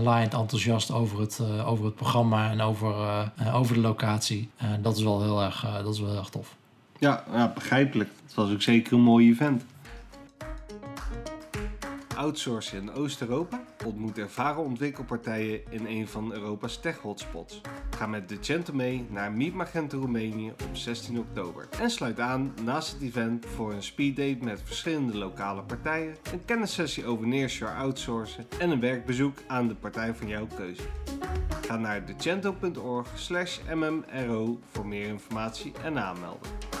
laaiend 0.00 0.34
enthousiast 0.34 0.90
over 0.90 1.20
het, 1.20 1.38
uh, 1.42 1.68
over 1.68 1.84
het 1.84 1.94
programma 1.94 2.50
en 2.50 2.60
over, 2.60 2.94
uh, 3.40 3.54
over 3.54 3.74
de 3.74 3.80
locatie. 3.80 4.50
Dat 4.80 4.96
is 4.96 5.02
wel 5.02 5.22
heel 5.22 5.42
erg, 5.42 5.66
dat 5.82 5.94
is 5.94 6.00
wel 6.00 6.08
heel 6.08 6.18
erg 6.18 6.28
tof. 6.28 6.56
Ja, 6.98 7.24
ja, 7.32 7.52
begrijpelijk. 7.54 8.10
Het 8.24 8.34
was 8.34 8.52
ook 8.52 8.62
zeker 8.62 8.92
een 8.92 9.00
mooi 9.00 9.30
event 9.30 9.64
outsourcen 12.16 12.80
in 12.80 12.92
Oost-Europa? 12.92 13.62
Ontmoet 13.84 14.18
ervaren 14.18 14.62
ontwikkelpartijen 14.62 15.60
in 15.70 15.86
een 15.86 16.08
van 16.08 16.32
Europa's 16.32 16.80
tech-hotspots. 16.80 17.60
Ga 17.96 18.06
met 18.06 18.28
Decento 18.28 18.72
mee 18.72 19.06
naar 19.10 19.32
Meet 19.32 19.54
Magento 19.54 19.98
Roemenië 19.98 20.50
op 20.50 20.76
16 20.76 21.18
oktober. 21.18 21.68
En 21.80 21.90
sluit 21.90 22.20
aan 22.20 22.54
naast 22.64 22.92
het 22.92 23.02
event 23.02 23.46
voor 23.46 23.72
een 23.72 23.82
speeddate 23.82 24.44
met 24.44 24.62
verschillende 24.64 25.16
lokale 25.16 25.62
partijen, 25.62 26.16
een 26.32 26.44
kennissessie 26.44 27.06
over 27.06 27.26
nearshore 27.26 27.72
outsourcen 27.72 28.46
en 28.58 28.70
een 28.70 28.80
werkbezoek 28.80 29.38
aan 29.46 29.68
de 29.68 29.74
partij 29.74 30.14
van 30.14 30.28
jouw 30.28 30.46
keuze. 30.56 30.82
Ga 31.66 31.76
naar 31.76 32.06
decento.org 32.06 33.08
mmro 33.74 34.58
voor 34.70 34.86
meer 34.86 35.06
informatie 35.06 35.72
en 35.82 35.98
aanmelden 35.98 36.75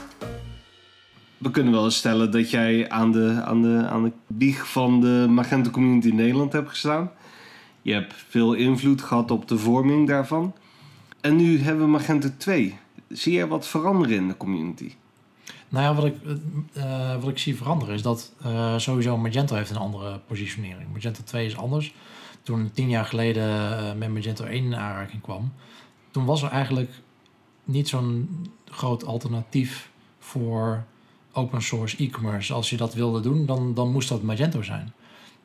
we 1.38 1.50
kunnen 1.50 1.72
wel 1.72 1.84
eens 1.84 1.96
stellen 1.96 2.30
dat 2.30 2.50
jij 2.50 2.88
aan 2.88 3.12
de, 3.12 3.42
aan 3.44 3.62
de, 3.62 3.86
aan 3.88 4.04
de 4.04 4.12
bieg 4.26 4.68
van 4.68 5.00
de 5.00 5.26
Magento 5.28 5.70
Community 5.70 6.10
Nederland 6.10 6.52
hebt 6.52 6.68
gestaan. 6.68 7.10
Je 7.82 7.92
hebt 7.92 8.14
veel 8.28 8.52
invloed 8.52 9.02
gehad 9.02 9.30
op 9.30 9.48
de 9.48 9.58
vorming 9.58 10.08
daarvan. 10.08 10.54
En 11.20 11.36
nu 11.36 11.60
hebben 11.60 11.84
we 11.84 11.90
Magento 11.90 12.28
2. 12.36 12.78
Zie 13.08 13.32
jij 13.32 13.46
wat 13.46 13.66
veranderen 13.66 14.16
in 14.16 14.28
de 14.28 14.36
community? 14.36 14.92
Nou 15.68 15.84
ja, 15.84 15.94
wat 15.94 16.04
ik, 16.04 16.16
uh, 16.76 17.20
wat 17.20 17.28
ik 17.28 17.38
zie 17.38 17.56
veranderen 17.56 17.94
is 17.94 18.02
dat 18.02 18.32
uh, 18.46 18.78
sowieso 18.78 19.16
Magento 19.16 19.54
heeft 19.54 19.70
een 19.70 19.76
andere 19.76 20.20
positionering. 20.26 20.92
Magento 20.92 21.20
2 21.24 21.46
is 21.46 21.56
anders. 21.56 21.94
Toen 22.42 22.70
tien 22.72 22.88
jaar 22.88 23.04
geleden 23.04 23.98
met 23.98 24.12
Magento 24.12 24.44
1 24.44 24.64
in 24.64 24.76
aanraking 24.76 25.22
kwam, 25.22 25.52
toen 26.10 26.24
was 26.24 26.42
er 26.42 26.50
eigenlijk 26.50 26.90
niet 27.64 27.88
zo'n 27.88 28.28
groot 28.64 29.04
alternatief 29.04 29.90
voor 30.18 30.84
open 31.36 31.62
source 31.62 31.96
e-commerce, 31.96 32.52
als 32.52 32.70
je 32.70 32.76
dat 32.76 32.94
wilde 32.94 33.20
doen, 33.20 33.46
dan, 33.46 33.74
dan 33.74 33.92
moest 33.92 34.08
dat 34.08 34.22
Magento 34.22 34.62
zijn. 34.62 34.92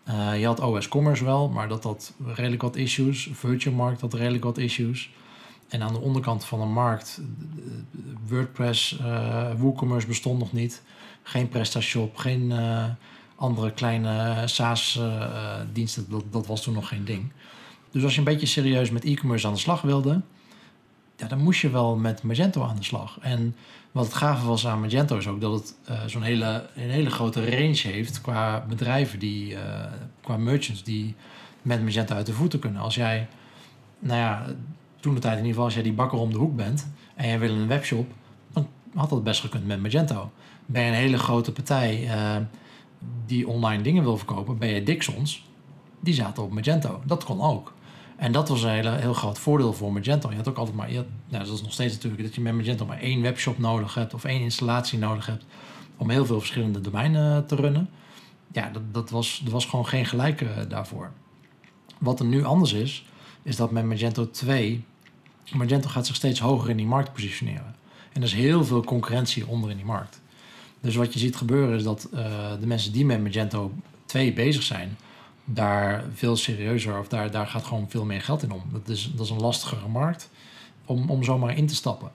Uh, 0.10 0.39
je 0.39 0.45
had 0.45 0.60
OS 0.60 0.88
Commerce 0.88 1.24
wel, 1.24 1.50
maar 1.50 1.67
dat 1.67 1.83
had 1.83 2.13
redelijk 2.25 2.62
wat 2.62 2.75
issues. 2.75 3.29
Virtual 3.33 3.75
Markt 3.75 4.01
had 4.01 4.13
redelijk 4.13 4.43
wat 4.43 4.57
issues. 4.57 5.10
En 5.67 5.81
aan 5.81 5.93
de 5.93 6.00
onderkant 6.00 6.45
van 6.45 6.60
de 6.60 6.65
markt, 6.65 7.21
WordPress, 8.27 8.98
uh, 9.01 9.51
WooCommerce 9.57 10.07
bestond 10.07 10.39
nog 10.39 10.53
niet. 10.53 10.81
Geen 11.24 11.50
PrestaShop, 11.50 12.17
geen 12.17 12.50
uh, 12.50 12.86
andere 13.36 13.71
kleine 13.71 14.43
SaaS-diensten. 14.45 16.05
dat, 16.10 16.24
dat 16.31 16.48
was 16.48 16.62
toen 16.62 16.74
nog 16.74 16.88
geen 16.88 17.05
ding. 17.05 17.31
Dus 17.91 18.03
als 18.03 18.13
je 18.13 18.19
een 18.19 18.25
beetje 18.25 18.48
serieus 18.48 18.91
met 18.91 19.03
e-commerce 19.03 19.48
aan 19.48 19.53
de 19.53 19.60
slag 19.60 19.81
wilde, 19.81 20.21
ja, 21.15 21.27
dan 21.27 21.39
moest 21.39 21.62
je 21.62 21.69
wel 21.69 21.95
met 21.95 22.24
Magento 22.24 22.63
aan 22.63 22.75
de 22.75 22.83
slag. 22.83 23.17
En 23.21 23.55
wat 23.91 24.05
het 24.05 24.13
gave 24.13 24.45
was 24.45 24.67
aan 24.67 24.81
Magento 24.81 25.17
is 25.17 25.27
ook 25.27 25.41
dat 25.41 25.53
het 25.53 25.75
uh, 25.89 26.05
zo'n 26.05 26.21
hele, 26.21 26.69
een 26.75 26.89
hele 26.89 27.10
grote 27.10 27.50
range 27.50 27.81
heeft 27.88 28.21
qua 28.21 28.65
bedrijven, 28.67 29.19
die, 29.19 29.51
uh, 29.51 29.60
qua 30.21 30.38
merchants 30.38 30.83
die 30.83 31.15
met 31.62 31.83
Magento 31.83 32.15
uit 32.15 32.25
de 32.25 32.33
voeten 32.33 32.60
kunnen. 32.60 32.81
Als 32.81 32.95
jij, 32.95 33.27
nou 34.00 34.19
ja, 34.19 34.45
toen 35.00 35.13
de 35.13 35.19
tijd 35.19 35.33
in 35.33 35.45
ieder 35.45 35.51
geval, 35.51 35.65
als 35.65 35.74
jij 35.74 35.83
die 35.83 35.93
bakker 35.93 36.19
om 36.19 36.31
de 36.31 36.38
hoek 36.38 36.55
bent 36.55 36.91
en 37.15 37.27
jij 37.27 37.39
wil 37.39 37.50
een 37.50 37.67
webshop, 37.67 38.12
dan 38.53 38.67
had 38.93 39.10
dat 39.10 39.24
best 39.24 39.41
gekund 39.41 39.67
met 39.67 39.81
Magento. 39.81 40.31
Ben 40.65 40.81
je 40.81 40.88
een 40.88 40.93
hele 40.93 41.17
grote 41.17 41.51
partij 41.51 42.03
uh, 42.03 42.36
die 43.25 43.48
online 43.48 43.83
dingen 43.83 44.03
wil 44.03 44.17
verkopen, 44.17 44.57
ben 44.57 44.69
je 44.69 44.83
Dixons, 44.83 45.45
die 46.00 46.13
zaten 46.13 46.43
op 46.43 46.51
Magento. 46.51 47.01
Dat 47.05 47.24
kon 47.24 47.41
ook. 47.41 47.74
En 48.22 48.32
dat 48.32 48.50
was 48.50 48.63
een 48.63 48.70
hele, 48.70 48.90
heel 48.90 49.13
groot 49.13 49.40
voordeel 49.40 49.74
voor 49.74 49.94
Magento. 49.94 50.30
Je 50.30 50.36
had 50.36 50.48
ook 50.48 50.58
altijd 50.58 50.78
maar, 50.78 50.92
je 50.92 50.98
had, 50.98 51.06
nou, 51.30 51.44
dat 51.46 51.54
is 51.54 51.62
nog 51.62 51.74
steeds 51.74 51.94
natuurlijk, 51.94 52.24
dat 52.24 52.36
je 52.36 52.42
met 52.42 52.54
Magento 52.54 52.86
maar 52.86 53.00
één 53.00 53.22
webshop 53.22 53.58
nodig 53.58 53.94
hebt 53.94 54.13
of 54.13 54.24
één 54.24 54.42
installatie 54.42 55.00
nodig 55.00 55.25
hebt 55.25 55.46
om 55.98 56.10
heel 56.10 56.25
veel 56.25 56.40
verschillende 56.40 56.82
domeinen 56.82 57.46
te 57.46 57.56
runnen. 57.56 57.90
Ja, 58.51 58.70
dat, 58.70 58.82
dat, 58.92 59.10
was, 59.10 59.42
er 59.46 59.51
was 59.51 59.66
gewoon 59.66 59.88
geen 59.88 60.06
gelijke 60.06 60.66
daarvoor. 60.70 61.12
Wat 61.98 62.20
er 62.20 62.25
nu 62.25 62.44
anders 62.44 62.74
is, 62.74 63.06
is 63.44 63.56
dat 63.56 63.72
met 63.72 63.86
Magento 63.86 64.32
2, 64.32 64.84
Magento 65.51 65.90
gaat 65.90 66.08
zich 66.08 66.16
steeds 66.16 66.40
hoger 66.40 66.70
in 66.70 66.78
die 66.78 66.86
markt 66.86 67.13
positioneren. 67.13 67.75
En 68.13 68.22
er 68.22 68.28
is 68.28 68.34
heel 68.34 68.66
veel 68.66 68.84
concurrentie 68.84 69.48
onder 69.48 69.70
in 69.70 69.78
die 69.78 69.86
markt. 69.86 70.22
Dus 70.82 70.96
wat 70.96 71.13
je 71.13 71.20
ziet 71.20 71.36
gebeuren 71.36 71.75
is 71.75 71.84
dat 71.84 72.08
uh, 72.13 72.20
de 72.60 72.68
mensen 72.68 72.92
die 72.92 73.06
met 73.06 73.24
Magento 73.24 73.72
2 74.06 74.34
bezig 74.34 74.63
zijn, 74.63 74.98
daar 75.53 76.03
veel 76.13 76.36
serieuzer 76.36 77.00
of 77.00 77.08
daar, 77.08 77.31
daar 77.31 77.48
gaat 77.48 77.63
gewoon 77.63 77.89
veel 77.89 78.05
meer 78.05 78.22
geld 78.22 78.43
in 78.43 78.51
om. 78.51 78.63
Dat 78.72 78.88
is, 78.88 79.12
dat 79.15 79.25
is 79.25 79.31
een 79.31 79.39
lastigere 79.39 79.88
markt 79.88 80.29
om, 80.86 81.10
om 81.10 81.24
zomaar 81.24 81.58
in 81.58 81.67
te 81.67 81.75
stappen. 81.75 82.12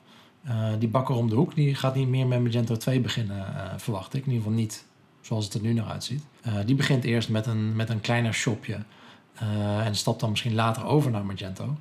Uh, 0.49 0.69
die 0.78 0.88
bakker 0.88 1.14
om 1.14 1.28
de 1.28 1.35
hoek 1.35 1.55
die 1.55 1.75
gaat 1.75 1.95
niet 1.95 2.09
meer 2.09 2.26
met 2.26 2.43
Magento 2.43 2.76
2 2.76 3.00
beginnen, 3.00 3.37
uh, 3.37 3.62
verwacht 3.76 4.14
ik. 4.14 4.21
In 4.26 4.33
ieder 4.33 4.43
geval 4.43 4.59
niet 4.59 4.85
zoals 5.21 5.45
het 5.45 5.55
er 5.55 5.61
nu 5.61 5.73
naar 5.73 5.87
uitziet. 5.87 6.25
Uh, 6.47 6.55
die 6.66 6.75
begint 6.75 7.05
eerst 7.05 7.28
met 7.28 7.47
een, 7.47 7.76
met 7.76 7.88
een 7.88 8.00
kleiner 8.00 8.35
shopje 8.35 8.78
en 9.83 9.95
stapt 9.95 10.21
dan 10.21 10.31
misschien 10.31 10.55
later 10.55 10.85
over 10.85 11.11
naar 11.11 11.25
Magento. 11.25 11.76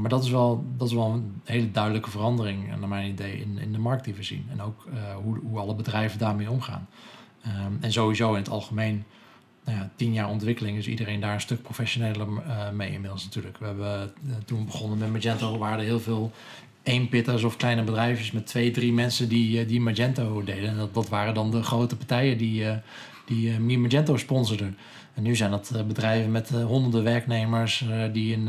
maar 0.00 0.08
dat 0.08 0.24
is, 0.24 0.30
wel, 0.30 0.64
dat 0.76 0.88
is 0.88 0.94
wel 0.94 1.10
een 1.10 1.40
hele 1.44 1.70
duidelijke 1.70 2.10
verandering, 2.10 2.78
naar 2.78 2.88
mijn 2.88 3.10
idee, 3.10 3.40
in, 3.40 3.58
in 3.58 3.72
de 3.72 3.78
markt 3.78 4.04
die 4.04 4.14
we 4.14 4.22
zien. 4.22 4.46
En 4.50 4.62
ook 4.62 4.86
hoe, 5.22 5.38
hoe 5.48 5.58
alle 5.58 5.74
bedrijven 5.74 6.18
daarmee 6.18 6.50
omgaan. 6.50 6.88
en 7.80 7.92
sowieso 7.92 8.30
in 8.30 8.38
het 8.38 8.48
algemeen 8.48 9.04
nou 9.64 9.78
ja, 9.78 9.90
tien 9.96 10.12
jaar 10.12 10.28
ontwikkeling 10.28 10.78
is 10.78 10.86
iedereen 10.86 11.20
daar 11.20 11.34
een 11.34 11.40
stuk 11.40 11.62
professioneler 11.62 12.26
uh, 12.28 12.70
mee 12.70 12.92
inmiddels 12.92 13.24
natuurlijk. 13.24 13.58
We 13.58 13.66
hebben 13.66 14.12
uh, 14.26 14.34
toen 14.44 14.64
begonnen 14.64 14.98
met 14.98 15.12
Magento, 15.12 15.58
waren 15.58 15.78
er 15.78 15.84
heel 15.84 16.00
veel 16.00 16.32
eenpitters 16.82 17.44
of 17.44 17.56
kleine 17.56 17.82
bedrijfjes 17.82 18.30
met 18.30 18.46
twee, 18.46 18.70
drie 18.70 18.92
mensen 18.92 19.28
die, 19.28 19.60
uh, 19.60 19.68
die 19.68 19.80
Magento 19.80 20.44
deden. 20.44 20.68
En 20.68 20.76
dat, 20.76 20.94
dat 20.94 21.08
waren 21.08 21.34
dan 21.34 21.50
de 21.50 21.62
grote 21.62 21.96
partijen 21.96 22.38
die, 22.38 22.64
die 23.26 23.78
Magento 23.78 24.16
sponsorden. 24.16 24.76
En 25.14 25.22
nu 25.22 25.36
zijn 25.36 25.50
dat 25.50 25.84
bedrijven 25.86 26.30
met 26.30 26.50
honderden 26.50 27.02
werknemers 27.02 27.84
die 28.12 28.32
in 28.32 28.48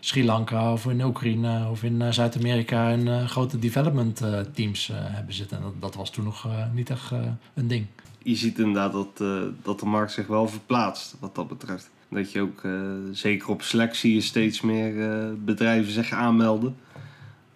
Sri 0.00 0.24
Lanka 0.24 0.72
of 0.72 0.86
in 0.86 1.02
Oekraïne 1.02 1.68
of 1.70 1.82
in 1.82 2.12
Zuid-Amerika 2.12 2.92
een 2.92 3.28
grote 3.28 3.58
development 3.58 4.22
teams 4.52 4.90
hebben 4.94 5.34
zitten. 5.34 5.56
En 5.56 5.62
dat, 5.62 5.72
dat 5.80 5.94
was 5.94 6.10
toen 6.10 6.24
nog 6.24 6.48
niet 6.72 6.90
echt 6.90 7.10
een 7.54 7.68
ding 7.68 7.86
je 8.24 8.34
ziet 8.34 8.58
inderdaad 8.58 8.92
dat, 8.92 9.20
uh, 9.20 9.42
dat 9.62 9.80
de 9.80 9.86
markt 9.86 10.12
zich 10.12 10.26
wel 10.26 10.48
verplaatst 10.48 11.16
wat 11.20 11.34
dat 11.34 11.48
betreft. 11.48 11.90
Dat 12.08 12.32
je 12.32 12.40
ook, 12.40 12.62
uh, 12.62 12.72
zeker 13.12 13.48
op 13.48 13.62
Slack 13.62 13.94
zie 13.94 14.14
je 14.14 14.20
steeds 14.20 14.60
meer 14.60 14.92
uh, 14.92 15.34
bedrijven 15.38 15.92
zich 15.92 16.12
aanmelden. 16.12 16.76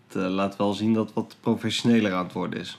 Het 0.08 0.22
laat 0.22 0.56
wel 0.56 0.72
zien 0.72 0.92
dat 0.92 1.04
het 1.06 1.14
wat 1.14 1.36
professioneler 1.40 2.12
aan 2.12 2.24
het 2.24 2.32
worden 2.32 2.60
is. 2.60 2.78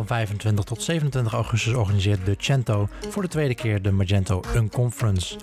Van 0.00 0.08
25 0.08 0.64
tot 0.64 0.82
27 0.82 1.32
augustus 1.32 1.74
organiseert 1.74 2.26
de 2.26 2.34
Cento 2.38 2.88
voor 3.08 3.22
de 3.22 3.28
tweede 3.28 3.54
keer 3.54 3.82
de 3.82 3.90
Magento 3.90 4.42
Unconference. 4.56 5.36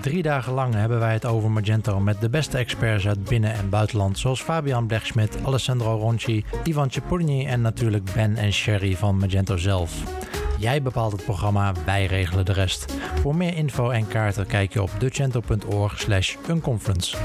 Drie 0.00 0.22
dagen 0.22 0.52
lang 0.52 0.74
hebben 0.74 0.98
wij 0.98 1.12
het 1.12 1.24
over 1.24 1.50
Magento 1.50 2.00
met 2.00 2.20
de 2.20 2.28
beste 2.30 2.58
experts 2.58 3.06
uit 3.06 3.24
binnen- 3.24 3.52
en 3.52 3.68
buitenland, 3.68 4.18
zoals 4.18 4.42
Fabian 4.42 4.86
Blechschmidt, 4.86 5.36
Alessandro 5.44 5.96
Ronchi, 5.96 6.44
Ivan 6.64 6.90
Cipollini 6.90 7.46
en 7.46 7.60
natuurlijk 7.60 8.12
Ben 8.12 8.36
en 8.36 8.52
Sherry 8.52 8.96
van 8.96 9.16
Magento 9.16 9.56
zelf. 9.56 10.02
Jij 10.58 10.82
bepaalt 10.82 11.12
het 11.12 11.24
programma, 11.24 11.72
wij 11.84 12.06
regelen 12.06 12.44
de 12.44 12.52
rest. 12.52 12.94
Voor 13.20 13.36
meer 13.36 13.56
info 13.56 13.90
en 13.90 14.08
kaarten 14.08 14.46
kijk 14.46 14.72
je 14.72 14.82
op 14.82 14.90
decento.org 14.98 16.00
slash 16.00 16.36
unconference. 16.48 17.16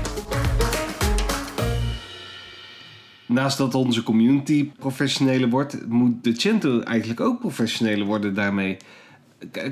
Naast 3.27 3.57
dat 3.57 3.75
onze 3.75 4.03
community 4.03 4.71
professioneler 4.71 5.49
wordt, 5.49 5.87
moet 5.87 6.23
de 6.23 6.39
Cento 6.39 6.79
eigenlijk 6.81 7.19
ook 7.19 7.39
professioneler 7.39 8.05
worden 8.05 8.33
daarmee. 8.33 8.77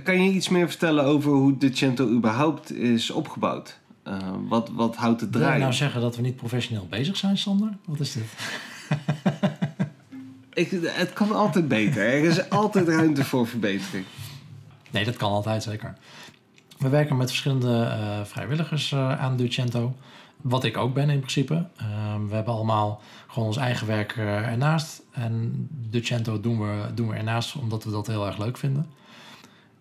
Kan 0.03 0.23
je 0.23 0.31
iets 0.31 0.49
meer 0.49 0.69
vertellen 0.69 1.03
over 1.03 1.31
hoe 1.31 1.57
de 1.57 1.69
Cento 1.73 2.09
überhaupt 2.09 2.73
is 2.73 3.11
opgebouwd? 3.11 3.79
Uh, 4.07 4.17
wat, 4.47 4.69
wat 4.69 4.95
houdt 4.95 5.21
het 5.21 5.31
draaien? 5.31 5.49
Wil 5.49 5.57
je 5.57 5.63
nou 5.63 5.75
zeggen 5.75 6.01
dat 6.01 6.15
we 6.15 6.21
niet 6.21 6.35
professioneel 6.35 6.87
bezig 6.89 7.17
zijn, 7.17 7.37
Sander? 7.37 7.77
Wat 7.85 7.99
is 7.99 8.11
dit? 8.11 8.23
Ik, 10.53 10.69
het 10.83 11.13
kan 11.13 11.31
altijd 11.31 11.67
beter. 11.67 12.01
Er 12.01 12.23
is 12.23 12.49
altijd 12.49 12.87
ruimte 12.87 13.23
voor 13.23 13.47
verbetering. 13.47 14.05
Nee, 14.91 15.05
dat 15.05 15.17
kan 15.17 15.31
altijd 15.31 15.63
zeker. 15.63 15.93
We 16.77 16.89
werken 16.89 17.17
met 17.17 17.29
verschillende 17.29 17.67
uh, 17.67 18.25
vrijwilligers 18.25 18.91
uh, 18.91 19.21
aan 19.21 19.37
Ducento. 19.37 19.95
Wat 20.47 20.63
ik 20.63 20.77
ook 20.77 20.93
ben 20.93 21.09
in 21.09 21.19
principe. 21.19 21.53
Uh, 21.53 21.87
we 22.29 22.35
hebben 22.35 22.53
allemaal 22.53 23.01
gewoon 23.27 23.47
ons 23.47 23.57
eigen 23.57 23.87
werk 23.87 24.15
ernaast. 24.17 25.01
En 25.11 25.67
Ducento 25.69 26.39
doen 26.39 26.59
we, 26.59 26.93
doen 26.93 27.07
we 27.07 27.15
ernaast 27.15 27.55
omdat 27.55 27.83
we 27.83 27.91
dat 27.91 28.07
heel 28.07 28.25
erg 28.25 28.37
leuk 28.37 28.57
vinden. 28.57 28.85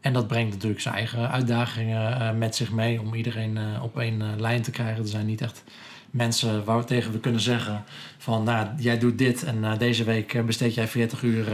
En 0.00 0.12
dat 0.12 0.26
brengt 0.26 0.52
natuurlijk 0.52 0.80
zijn 0.80 0.94
eigen 0.94 1.30
uitdagingen 1.30 2.20
uh, 2.20 2.38
met 2.38 2.56
zich 2.56 2.72
mee 2.72 3.00
om 3.00 3.14
iedereen 3.14 3.56
uh, 3.56 3.82
op 3.82 3.98
één 3.98 4.40
lijn 4.40 4.62
te 4.62 4.70
krijgen. 4.70 5.02
Er 5.02 5.08
zijn 5.08 5.26
niet 5.26 5.40
echt 5.40 5.64
mensen 6.10 6.64
waar 6.64 6.78
we 6.78 6.84
tegen 6.84 7.12
we 7.12 7.20
kunnen 7.20 7.40
zeggen 7.40 7.84
van 8.18 8.44
nou, 8.44 8.68
jij 8.76 8.98
doet 8.98 9.18
dit 9.18 9.42
en 9.42 9.78
deze 9.78 10.04
week 10.04 10.46
besteed 10.46 10.74
jij 10.74 10.88
40 10.88 11.22
uur 11.22 11.52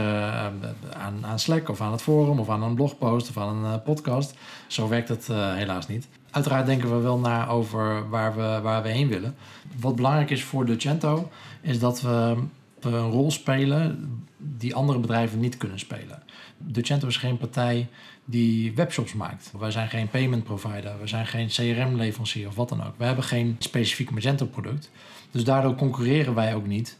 aan, 0.93 1.25
aan 1.25 1.39
Slack 1.39 1.69
of 1.69 1.81
aan 1.81 1.91
het 1.91 2.01
forum 2.01 2.39
of 2.39 2.49
aan 2.49 2.63
een 2.63 2.75
blogpost 2.75 3.29
of 3.29 3.37
aan 3.37 3.65
een 3.65 3.81
podcast. 3.81 4.33
Zo 4.67 4.87
werkt 4.87 5.09
het 5.09 5.27
helaas 5.27 5.87
niet. 5.87 6.07
Uiteraard 6.31 6.65
denken 6.65 6.95
we 6.95 7.01
wel 7.01 7.19
na 7.19 7.47
over 7.47 8.09
waar 8.09 8.35
we, 8.35 8.59
waar 8.61 8.83
we 8.83 8.89
heen 8.89 9.07
willen. 9.07 9.35
Wat 9.79 9.95
belangrijk 9.95 10.29
is 10.29 10.43
voor 10.43 10.65
Docento 10.65 11.29
is 11.61 11.79
dat 11.79 12.01
we 12.01 12.37
een 12.79 13.09
rol 13.09 13.31
spelen 13.31 14.09
die 14.37 14.75
andere 14.75 14.99
bedrijven 14.99 15.39
niet 15.39 15.57
kunnen 15.57 15.79
spelen. 15.79 16.23
Docento 16.57 17.07
is 17.07 17.17
geen 17.17 17.37
partij 17.37 17.87
die 18.25 18.75
webshops 18.75 19.13
maakt. 19.13 19.51
Wij 19.59 19.71
zijn 19.71 19.89
geen 19.89 20.09
payment 20.09 20.43
provider, 20.43 20.99
we 20.99 21.07
zijn 21.07 21.27
geen 21.27 21.47
CRM-leverancier 21.47 22.47
of 22.47 22.55
wat 22.55 22.69
dan 22.69 22.83
ook. 22.83 22.93
We 22.97 23.03
hebben 23.03 23.23
geen 23.23 23.55
specifiek 23.59 24.11
Magento-product. 24.11 24.89
Dus 25.31 25.43
daardoor 25.43 25.75
concurreren 25.75 26.33
wij 26.33 26.55
ook 26.55 26.67
niet 26.67 26.97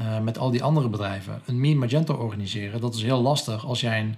uh, 0.00 0.20
met 0.20 0.38
al 0.38 0.50
die 0.50 0.62
andere 0.62 0.88
bedrijven. 0.88 1.40
Een 1.46 1.60
Mi 1.60 1.74
Magento 1.74 2.14
organiseren, 2.14 2.80
dat 2.80 2.94
is 2.94 3.02
heel 3.02 3.20
lastig 3.20 3.66
als 3.66 3.80
jij 3.80 4.00
een 4.00 4.16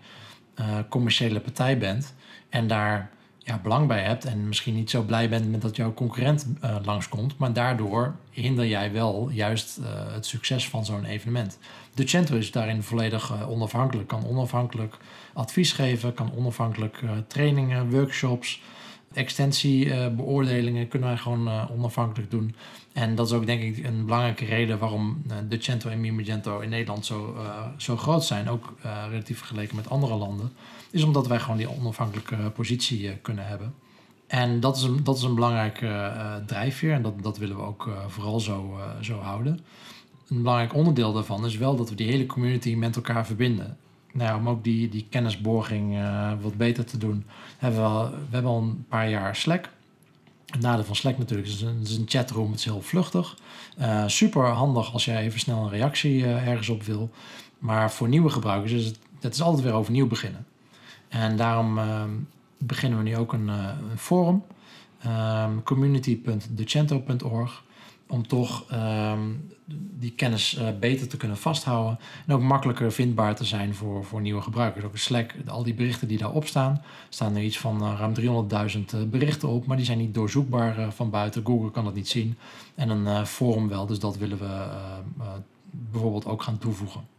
uh, 0.60 0.78
commerciële 0.88 1.40
partij 1.40 1.78
bent 1.78 2.14
en 2.48 2.66
daar 2.66 3.10
ja, 3.46 3.58
belang 3.62 3.88
bij 3.88 4.02
hebt 4.02 4.24
en 4.24 4.48
misschien 4.48 4.74
niet 4.74 4.90
zo 4.90 5.02
blij 5.02 5.28
bent 5.28 5.50
met 5.50 5.62
dat 5.62 5.76
jouw 5.76 5.94
concurrent 5.94 6.46
uh, 6.64 6.76
langskomt, 6.84 7.38
maar 7.38 7.52
daardoor 7.52 8.16
hinder 8.30 8.66
jij 8.66 8.92
wel 8.92 9.30
juist 9.30 9.78
uh, 9.78 9.86
het 10.12 10.26
succes 10.26 10.68
van 10.68 10.84
zo'n 10.84 11.04
evenement. 11.04 11.58
De 11.94 12.08
Centro 12.08 12.36
is 12.36 12.50
daarin 12.50 12.82
volledig 12.82 13.32
uh, 13.32 13.50
onafhankelijk, 13.50 14.08
kan 14.08 14.26
onafhankelijk 14.26 14.96
advies 15.32 15.72
geven, 15.72 16.14
kan 16.14 16.32
onafhankelijk 16.36 17.02
trainingen, 17.26 17.90
workshops, 17.90 18.62
extensiebeoordelingen 19.12 20.88
kunnen 20.88 21.08
wij 21.08 21.18
gewoon 21.18 21.70
onafhankelijk 21.70 22.30
doen. 22.30 22.54
En 22.92 23.14
dat 23.14 23.26
is 23.26 23.32
ook 23.32 23.46
denk 23.46 23.62
ik 23.62 23.84
een 23.84 24.04
belangrijke 24.04 24.44
reden 24.44 24.78
waarom 24.78 25.22
de 25.48 25.62
Cento 25.62 25.88
en 25.88 26.00
Mi 26.00 26.12
Magento 26.12 26.60
in 26.60 26.68
Nederland 26.68 27.06
zo, 27.06 27.36
zo 27.76 27.96
groot 27.96 28.24
zijn, 28.24 28.48
ook 28.48 28.74
relatief 29.10 29.38
vergeleken 29.38 29.76
met 29.76 29.90
andere 29.90 30.14
landen 30.14 30.52
is 30.90 31.02
omdat 31.02 31.26
wij 31.26 31.40
gewoon 31.40 31.56
die 31.56 31.70
onafhankelijke 31.70 32.50
positie 32.54 33.02
uh, 33.02 33.12
kunnen 33.22 33.46
hebben. 33.46 33.74
En 34.26 34.60
dat 34.60 34.76
is 34.76 34.82
een, 34.82 35.04
dat 35.04 35.16
is 35.16 35.22
een 35.22 35.34
belangrijke 35.34 35.86
uh, 35.86 36.34
drijfveer 36.46 36.92
en 36.92 37.02
dat, 37.02 37.22
dat 37.22 37.38
willen 37.38 37.56
we 37.56 37.62
ook 37.62 37.90
vooral 38.08 38.40
zo, 38.40 38.78
zo 39.00 39.18
houden. 39.18 39.60
een 40.28 40.42
belangrijk 40.42 40.74
onderdeel 40.74 41.12
daarvan 41.12 41.46
is 41.46 41.56
wel 41.56 41.76
dat 41.76 41.88
we 41.88 41.94
die 41.94 42.06
hele 42.06 42.26
community 42.26 42.74
met 42.74 42.96
elkaar 42.96 43.26
verbinden. 43.26 43.76
Nou 44.12 44.38
om 44.38 44.48
ook 44.48 44.64
die, 44.64 44.88
die 44.88 45.06
kennisborging 45.10 45.98
wat 46.40 46.56
beter 46.56 46.84
te 46.84 46.98
doen, 46.98 47.26
hebben 47.58 47.80
we, 47.80 47.86
al, 47.86 48.10
we 48.10 48.16
hebben 48.30 48.50
al 48.50 48.62
een 48.62 48.84
paar 48.88 49.10
jaar 49.10 49.36
Slack. 49.36 49.68
Het 50.46 50.60
nadeel 50.60 50.84
van 50.84 50.96
Slack 50.96 51.18
natuurlijk 51.18 51.48
is, 51.48 51.64
is 51.82 51.96
een 51.96 52.08
chatroom, 52.08 52.50
het 52.50 52.58
is 52.58 52.64
heel 52.64 52.82
vluchtig. 52.82 53.36
Super 54.06 54.44
handig 54.44 54.92
als 54.92 55.04
jij 55.04 55.22
even 55.22 55.40
snel 55.40 55.62
een 55.62 55.70
reactie 55.70 56.26
ergens 56.26 56.68
op 56.68 56.82
wil. 56.82 57.10
Maar 57.58 57.92
voor 57.92 58.08
nieuwe 58.08 58.30
gebruikers 58.30 58.72
is 58.72 58.84
het, 58.84 58.98
het 59.20 59.34
is 59.34 59.42
altijd 59.42 59.64
weer 59.64 59.72
overnieuw 59.72 60.06
beginnen. 60.06 60.46
En 61.08 61.36
daarom 61.36 61.78
ehm, 61.78 62.10
beginnen 62.58 62.98
we 62.98 63.04
nu 63.04 63.16
ook 63.16 63.32
een, 63.32 63.48
een 63.48 63.98
forum, 63.98 64.42
um, 65.06 65.62
community.decento.org 65.62 67.64
om 68.08 68.26
toch 68.26 68.64
um, 68.72 69.54
die 69.98 70.12
kennis 70.12 70.58
uh, 70.58 70.68
beter 70.80 71.08
te 71.08 71.16
kunnen 71.16 71.36
vasthouden 71.36 71.98
en 72.26 72.34
ook 72.34 72.42
makkelijker 72.42 72.92
vindbaar 72.92 73.34
te 73.34 73.44
zijn 73.44 73.74
voor, 73.74 74.04
voor 74.04 74.20
nieuwe 74.20 74.42
gebruikers. 74.42 74.84
Ook 74.84 74.96
Slack, 74.96 75.34
al 75.46 75.62
die 75.62 75.74
berichten 75.74 76.08
die 76.08 76.18
daarop 76.18 76.46
staan, 76.46 76.82
staan 77.08 77.36
er 77.36 77.42
iets 77.42 77.58
van 77.58 77.82
uh, 77.82 77.94
ruim 77.98 78.46
300.000 78.76 78.80
uh, 78.94 79.02
berichten 79.10 79.48
op, 79.48 79.66
maar 79.66 79.76
die 79.76 79.86
zijn 79.86 79.98
niet 79.98 80.14
doorzoekbaar 80.14 80.92
van 80.92 81.10
buiten. 81.10 81.46
Google 81.46 81.70
kan 81.70 81.84
dat 81.84 81.94
niet 81.94 82.08
zien 82.08 82.36
en 82.74 82.90
een 82.90 83.26
forum 83.26 83.68
wel, 83.68 83.86
dus 83.86 83.98
dat 83.98 84.16
willen 84.16 84.38
we 84.38 84.66
bijvoorbeeld 85.70 86.26
ook 86.26 86.42
gaan 86.42 86.58
toevoegen. 86.58 87.15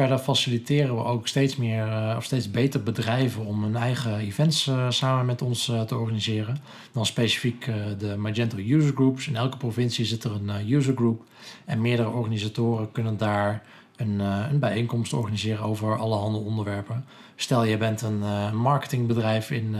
Verder 0.00 0.18
faciliteren 0.18 0.96
we 0.96 1.04
ook 1.04 1.28
steeds 1.28 1.56
meer 1.56 1.86
uh, 1.86 2.14
of 2.16 2.24
steeds 2.24 2.50
beter 2.50 2.82
bedrijven 2.82 3.44
om 3.44 3.62
hun 3.62 3.76
eigen 3.76 4.18
events 4.18 4.66
uh, 4.66 4.90
samen 4.90 5.26
met 5.26 5.42
ons 5.42 5.68
uh, 5.68 5.80
te 5.80 5.96
organiseren. 5.96 6.58
Dan 6.92 7.06
specifiek 7.06 7.70
de 7.98 8.16
Magento 8.16 8.56
User 8.56 8.92
Groups. 8.94 9.26
In 9.26 9.36
elke 9.36 9.56
provincie 9.56 10.04
zit 10.04 10.24
er 10.24 10.32
een 10.32 10.72
user 10.72 10.96
group. 10.96 11.22
En 11.64 11.80
meerdere 11.80 12.08
organisatoren 12.08 12.92
kunnen 12.92 13.16
daar 13.16 13.62
een, 13.96 14.18
een 14.18 14.58
bijeenkomst 14.58 15.12
organiseren 15.12 15.64
over 15.64 15.98
allerhande 15.98 16.38
onderwerpen. 16.38 17.04
Stel 17.36 17.64
je 17.64 17.76
bent 17.76 18.02
een 18.02 18.56
marketingbedrijf 18.56 19.50
in, 19.50 19.76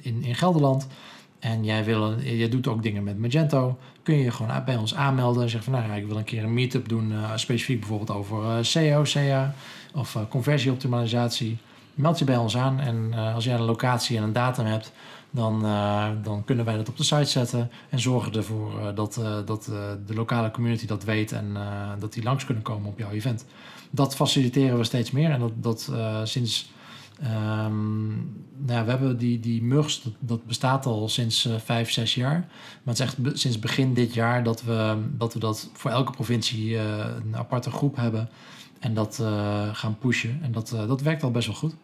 in, 0.00 0.22
in 0.22 0.34
Gelderland 0.34 0.86
en 1.40 1.64
jij, 1.64 1.84
wil, 1.84 2.20
jij 2.20 2.48
doet 2.48 2.66
ook 2.66 2.82
dingen 2.82 3.04
met 3.04 3.18
Magento, 3.18 3.78
kun 4.02 4.14
je 4.14 4.24
je 4.24 4.30
gewoon 4.30 4.64
bij 4.64 4.76
ons 4.76 4.94
aanmelden. 4.94 5.42
En 5.42 5.50
zeggen 5.50 5.72
van 5.72 5.82
nou, 5.82 6.00
ik 6.00 6.06
wil 6.06 6.16
een 6.16 6.24
keer 6.24 6.44
een 6.44 6.54
meetup 6.54 6.88
doen, 6.88 7.12
uh, 7.12 7.30
specifiek 7.34 7.78
bijvoorbeeld 7.78 8.10
over 8.10 8.64
SEO, 8.64 9.02
CA 9.02 9.54
of 9.94 10.14
uh, 10.14 10.22
conversieoptimalisatie. 10.28 11.58
Meld 11.94 12.18
je 12.18 12.24
bij 12.24 12.36
ons 12.36 12.56
aan 12.56 12.80
en 12.80 13.14
als 13.14 13.44
jij 13.44 13.54
een 13.54 13.60
locatie 13.60 14.16
en 14.16 14.22
een 14.22 14.32
datum 14.32 14.64
hebt, 14.64 14.92
dan, 15.30 15.60
dan 16.22 16.44
kunnen 16.44 16.64
wij 16.64 16.76
dat 16.76 16.88
op 16.88 16.96
de 16.96 17.04
site 17.04 17.24
zetten 17.24 17.70
en 17.88 18.00
zorgen 18.00 18.32
ervoor 18.32 18.94
dat, 18.94 19.20
dat 19.46 19.64
de 20.06 20.14
lokale 20.14 20.50
community 20.50 20.86
dat 20.86 21.04
weet 21.04 21.32
en 21.32 21.56
dat 21.98 22.12
die 22.12 22.22
langs 22.22 22.44
kunnen 22.44 22.62
komen 22.62 22.88
op 22.88 22.98
jouw 22.98 23.10
event. 23.10 23.44
Dat 23.90 24.16
faciliteren 24.16 24.78
we 24.78 24.84
steeds 24.84 25.10
meer 25.10 25.30
en 25.30 25.40
dat, 25.40 25.52
dat 25.54 25.92
sinds 26.24 26.70
Um, 27.22 28.46
nou 28.56 28.84
we 28.84 28.90
hebben 28.90 29.18
die, 29.18 29.40
die 29.40 29.62
MUGS, 29.62 30.08
dat, 30.18 30.46
bestaat 30.46 30.86
al 30.86 31.08
sinds 31.08 31.46
uh, 31.46 31.54
vijf, 31.58 31.90
zes 31.90 32.14
jaar. 32.14 32.38
Maar 32.82 32.94
het 32.94 32.98
is 32.98 33.00
echt 33.00 33.16
sinds 33.40 33.58
begin 33.58 33.94
dit 33.94 34.14
jaar 34.14 34.42
dat 34.42 34.62
we 34.62 34.96
dat, 35.16 35.32
we 35.32 35.38
dat 35.38 35.70
voor 35.72 35.90
elke 35.90 36.12
provincie 36.12 36.70
uh, 36.70 36.80
een 37.24 37.36
aparte 37.36 37.70
groep 37.70 37.96
hebben. 37.96 38.28
En 38.78 38.94
dat 38.94 39.18
uh, 39.20 39.74
gaan 39.74 39.98
pushen. 39.98 40.38
En 40.42 40.52
dat, 40.52 40.68
dat 40.68 41.00
werkt 41.00 41.22
al 41.22 41.30
best 41.30 41.46
wel 41.46 41.56
goed. 41.56 41.74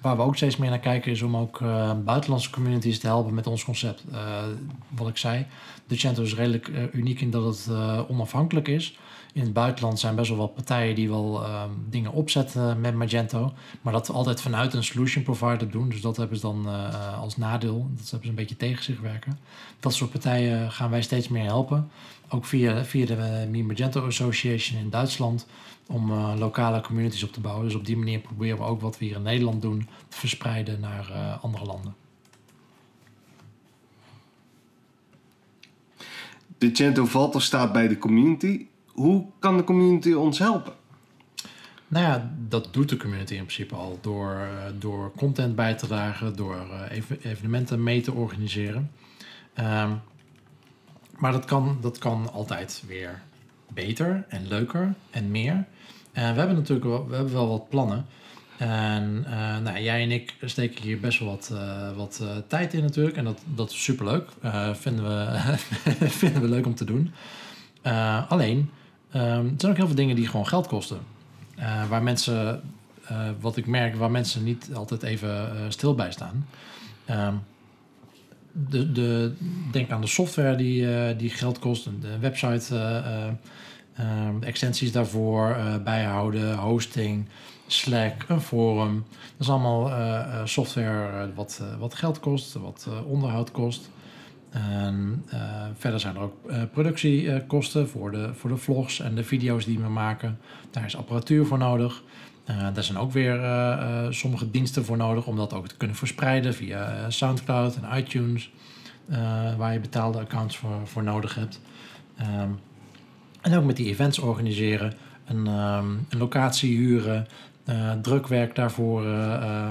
Waar 0.00 0.16
we 0.16 0.22
ook 0.22 0.36
steeds 0.36 0.56
meer 0.56 0.70
naar 0.70 0.78
kijken 0.78 1.12
is 1.12 1.22
om 1.22 1.36
ook 1.36 1.60
buitenlandse 2.04 2.50
communities 2.50 2.98
te 2.98 3.06
helpen 3.06 3.34
met 3.34 3.46
ons 3.46 3.64
concept. 3.64 4.04
wat 4.88 5.08
ik 5.08 5.16
zei, 5.16 5.46
de 5.86 5.98
Cento 5.98 6.22
is 6.22 6.34
redelijk 6.34 6.70
uniek 6.92 7.20
in 7.20 7.30
dat 7.30 7.44
het 7.44 7.76
onafhankelijk 8.08 8.68
is 8.68 8.98
in 9.36 9.42
het 9.42 9.52
buitenland 9.52 9.98
zijn 10.00 10.14
best 10.14 10.28
wel 10.28 10.38
wat 10.38 10.54
partijen 10.54 10.94
die 10.94 11.08
wel 11.08 11.44
um, 11.44 11.86
dingen 11.90 12.12
opzetten 12.12 12.80
met 12.80 12.94
Magento. 12.94 13.52
Maar 13.80 13.92
dat 13.92 14.10
altijd 14.10 14.40
vanuit 14.40 14.74
een 14.74 14.84
solution 14.84 15.22
provider 15.24 15.70
doen. 15.70 15.88
Dus 15.88 16.00
dat 16.00 16.16
hebben 16.16 16.36
ze 16.36 16.42
dan 16.42 16.64
uh, 16.66 17.20
als 17.20 17.36
nadeel. 17.36 17.90
Dat 17.94 18.10
hebben 18.10 18.22
ze 18.22 18.28
een 18.28 18.34
beetje 18.34 18.56
tegen 18.56 18.84
zich 18.84 19.00
werken. 19.00 19.38
Dat 19.80 19.94
soort 19.94 20.10
partijen 20.10 20.72
gaan 20.72 20.90
wij 20.90 21.02
steeds 21.02 21.28
meer 21.28 21.44
helpen. 21.44 21.90
Ook 22.28 22.44
via, 22.44 22.84
via 22.84 23.06
de 23.06 23.48
uh, 23.52 23.64
Magento 23.64 24.06
Association 24.06 24.80
in 24.80 24.90
Duitsland. 24.90 25.46
Om 25.86 26.10
uh, 26.10 26.32
lokale 26.38 26.80
communities 26.80 27.24
op 27.24 27.32
te 27.32 27.40
bouwen. 27.40 27.64
Dus 27.64 27.74
op 27.74 27.86
die 27.86 27.96
manier 27.96 28.18
proberen 28.18 28.58
we 28.58 28.64
ook 28.64 28.80
wat 28.80 28.98
we 28.98 29.04
hier 29.04 29.16
in 29.16 29.22
Nederland 29.22 29.62
doen. 29.62 29.88
te 30.08 30.16
verspreiden 30.16 30.80
naar 30.80 31.38
andere 31.40 31.64
landen. 31.64 31.94
De 36.58 36.70
Cento 36.72 37.04
valt 37.04 37.34
of 37.34 37.42
staat 37.42 37.72
bij 37.72 37.88
de 37.88 37.98
community 37.98 38.66
hoe 38.96 39.26
kan 39.38 39.56
de 39.56 39.64
community 39.64 40.12
ons 40.12 40.38
helpen? 40.38 40.72
Nou 41.88 42.04
ja, 42.04 42.30
dat 42.48 42.68
doet 42.72 42.88
de 42.88 42.96
community 42.96 43.34
in 43.34 43.44
principe 43.44 43.74
al 43.74 43.98
door, 44.00 44.32
uh, 44.32 44.64
door 44.78 45.12
content 45.16 45.56
bij 45.56 45.74
te 45.74 45.86
dragen, 45.86 46.36
door 46.36 46.66
ev 46.90 47.10
evenementen 47.22 47.82
mee 47.82 48.00
te 48.00 48.12
organiseren. 48.12 48.90
Um, 49.58 50.00
maar 51.16 51.32
dat 51.32 51.44
kan, 51.44 51.78
dat 51.80 51.98
kan 51.98 52.32
altijd 52.32 52.82
weer 52.86 53.22
beter 53.68 54.24
en 54.28 54.48
leuker 54.48 54.94
en 55.10 55.30
meer. 55.30 55.64
En 56.12 56.32
we 56.32 56.38
hebben 56.38 56.56
natuurlijk 56.56 56.86
wel, 56.86 57.08
we 57.08 57.14
hebben 57.14 57.32
wel 57.32 57.48
wat 57.48 57.68
plannen. 57.68 58.06
En 58.56 59.24
uh, 59.28 59.58
nou, 59.58 59.80
jij 59.80 60.02
en 60.02 60.10
ik 60.10 60.34
steken 60.40 60.82
hier 60.82 61.00
best 61.00 61.18
wel 61.18 61.28
wat, 61.28 61.52
wat 61.96 62.22
tijd 62.48 62.74
in 62.74 62.82
natuurlijk. 62.82 63.16
En 63.16 63.24
dat, 63.24 63.40
dat 63.54 63.70
is 63.70 63.82
superleuk. 63.82 64.28
vinden, 64.72 65.04
we, 65.04 65.54
vinden 66.22 66.42
we 66.42 66.48
leuk 66.48 66.66
om 66.66 66.74
te 66.74 66.84
doen. 66.84 67.12
alleen, 68.28 68.70
Um, 69.16 69.22
er 69.22 69.54
zijn 69.56 69.72
ook 69.72 69.76
heel 69.76 69.86
veel 69.86 69.96
dingen 69.96 70.16
die 70.16 70.26
gewoon 70.26 70.46
geld 70.46 70.66
kosten. 70.66 70.98
Uh, 71.58 71.88
waar 71.88 72.02
mensen, 72.02 72.62
uh, 73.10 73.28
wat 73.40 73.56
ik 73.56 73.66
merk, 73.66 73.94
waar 73.94 74.10
mensen 74.10 74.44
niet 74.44 74.70
altijd 74.74 75.02
even 75.02 75.28
uh, 75.28 75.60
stil 75.68 75.94
bij 75.94 76.12
staan. 76.12 76.46
Um, 77.10 77.42
de, 78.52 78.92
de, 78.92 79.34
denk 79.70 79.90
aan 79.90 80.00
de 80.00 80.06
software 80.06 80.56
die, 80.56 81.16
die 81.16 81.30
geld 81.30 81.58
kost, 81.58 81.88
de 82.00 82.18
website, 82.18 82.74
um, 84.00 84.42
extensies 84.42 84.92
daarvoor, 84.92 85.56
bijhouden, 85.84 86.54
hosting, 86.54 87.28
Slack, 87.66 88.24
een 88.28 88.40
forum. 88.40 89.04
Dat 89.10 89.46
is 89.46 89.48
allemaal 89.48 89.90
software 90.44 91.32
wat, 91.34 91.62
wat 91.78 91.94
geld 91.94 92.20
kost, 92.20 92.52
wat 92.54 92.88
onderhoud 93.06 93.50
kost. 93.50 93.90
En 94.56 95.24
uh, 95.34 95.40
verder 95.74 96.00
zijn 96.00 96.14
er 96.16 96.20
ook 96.20 96.34
uh, 96.50 96.62
productiekosten 96.72 97.88
voor 97.88 98.10
de, 98.10 98.34
voor 98.34 98.50
de 98.50 98.56
vlogs 98.56 99.00
en 99.00 99.14
de 99.14 99.24
video's 99.24 99.64
die 99.64 99.78
we 99.78 99.88
maken. 99.88 100.38
Daar 100.70 100.84
is 100.84 100.96
apparatuur 100.96 101.46
voor 101.46 101.58
nodig. 101.58 102.02
Uh, 102.50 102.68
daar 102.74 102.84
zijn 102.84 102.98
ook 102.98 103.12
weer 103.12 103.40
sommige 104.10 104.50
diensten 104.50 104.84
voor 104.84 104.96
nodig 104.96 105.26
om 105.26 105.36
dat 105.36 105.52
ook 105.52 105.68
te 105.68 105.76
kunnen 105.76 105.96
verspreiden 105.96 106.54
via 106.54 107.10
SoundCloud 107.10 107.76
en 107.76 107.98
iTunes, 107.98 108.50
waar 109.56 109.72
je 109.72 109.80
betaalde 109.80 110.18
accounts 110.18 110.56
voor, 110.56 110.80
voor 110.84 111.02
nodig 111.02 111.34
hebt. 111.34 111.60
Um, 112.20 112.58
en 113.40 113.56
ook 113.56 113.64
met 113.64 113.76
die 113.76 113.86
events 113.86 114.18
organiseren, 114.18 114.92
een, 115.26 115.46
um, 115.46 116.06
een 116.08 116.18
locatie 116.18 116.76
huren, 116.76 117.26
drukwerk 118.02 118.54
daarvoor 118.54 119.02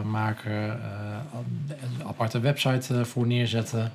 maken, 0.06 0.80
een 1.68 2.08
aparte 2.08 2.40
website 2.40 3.06
voor 3.06 3.28
neerzetten. 3.28 3.92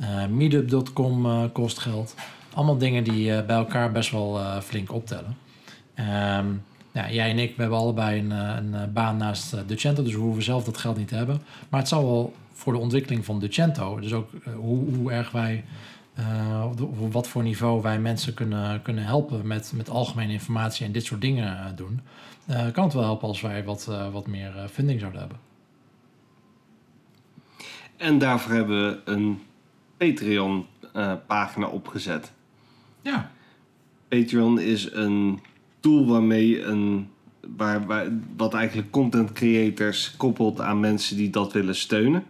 Uh, 0.00 0.26
Meetup.com 0.26 1.26
uh, 1.26 1.42
kost 1.52 1.78
geld. 1.78 2.14
Allemaal 2.54 2.78
dingen 2.78 3.04
die 3.04 3.28
uh, 3.28 3.46
bij 3.46 3.56
elkaar 3.56 3.92
best 3.92 4.10
wel 4.10 4.60
flink 4.62 4.92
optellen. 4.92 5.36
Ja, 6.92 7.10
jij 7.10 7.30
en 7.30 7.38
ik, 7.38 7.56
hebben 7.56 7.78
allebei 7.78 8.20
een, 8.20 8.30
een 8.30 8.92
baan 8.92 9.16
naast 9.16 9.68
Ducento, 9.68 10.02
dus 10.02 10.12
we 10.12 10.18
hoeven 10.18 10.42
zelf 10.42 10.64
dat 10.64 10.78
geld 10.78 10.96
niet 10.96 11.08
te 11.08 11.14
hebben. 11.14 11.42
Maar 11.68 11.80
het 11.80 11.88
zal 11.88 12.04
wel 12.04 12.34
voor 12.52 12.72
de 12.72 12.78
ontwikkeling 12.78 13.24
van 13.24 13.38
Ducento, 13.38 14.00
dus 14.00 14.12
ook 14.12 14.30
hoe, 14.54 14.94
hoe 14.94 15.12
erg 15.12 15.30
wij, 15.30 15.64
op 16.80 17.12
wat 17.12 17.28
voor 17.28 17.42
niveau 17.42 17.82
wij 17.82 18.00
mensen 18.00 18.34
kunnen, 18.34 18.82
kunnen 18.82 19.04
helpen 19.04 19.46
met, 19.46 19.72
met 19.74 19.90
algemene 19.90 20.32
informatie 20.32 20.86
en 20.86 20.92
dit 20.92 21.04
soort 21.04 21.20
dingen 21.20 21.76
doen, 21.76 22.00
kan 22.72 22.84
het 22.84 22.92
wel 22.92 23.02
helpen 23.02 23.28
als 23.28 23.40
wij 23.40 23.64
wat, 23.64 23.90
wat 24.12 24.26
meer 24.26 24.52
funding 24.70 25.00
zouden 25.00 25.20
hebben. 25.20 25.38
En 27.96 28.18
daarvoor 28.18 28.52
hebben 28.52 28.88
we 28.88 29.12
een 29.12 29.40
Patreon-pagina 29.96 31.66
eh, 31.66 31.72
opgezet. 31.72 32.32
Ja. 33.02 33.30
Patreon 34.08 34.60
is 34.60 34.92
een 34.92 35.40
tool 35.80 36.06
waarmee 36.06 36.62
een. 36.62 37.08
Waar, 37.56 37.86
waar, 37.86 38.06
wat 38.36 38.54
eigenlijk 38.54 38.90
content 38.90 39.32
creators 39.32 40.16
koppelt 40.16 40.60
aan 40.60 40.80
mensen 40.80 41.16
die 41.16 41.30
dat 41.30 41.52
willen 41.52 41.74
steunen. 41.74 42.24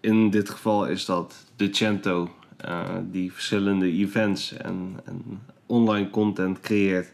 In 0.00 0.30
dit 0.30 0.50
geval 0.50 0.86
is 0.86 1.04
dat 1.04 1.34
de 1.56 1.68
Cento, 1.70 2.30
uh, 2.64 2.84
die 3.10 3.32
verschillende 3.32 3.86
events 3.86 4.52
en, 4.52 5.00
en, 5.04 5.40
online 5.66 6.10
content 6.10 6.60
creëert. 6.60 7.12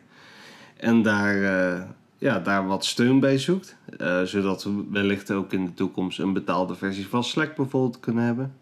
En 0.76 1.02
daar, 1.02 1.36
uh, 1.36 1.82
ja, 2.18 2.38
daar 2.38 2.66
wat 2.66 2.84
steun 2.84 3.20
bij 3.20 3.38
zoekt. 3.38 3.76
Uh, 3.98 4.22
zodat 4.22 4.64
we 4.64 4.84
wellicht 4.90 5.30
ook 5.30 5.52
in 5.52 5.64
de 5.64 5.74
toekomst 5.74 6.18
een 6.18 6.32
betaalde 6.32 6.74
versie 6.74 7.06
van 7.06 7.24
Slack 7.24 7.56
bijvoorbeeld 7.56 8.00
kunnen 8.00 8.24
hebben. 8.24 8.54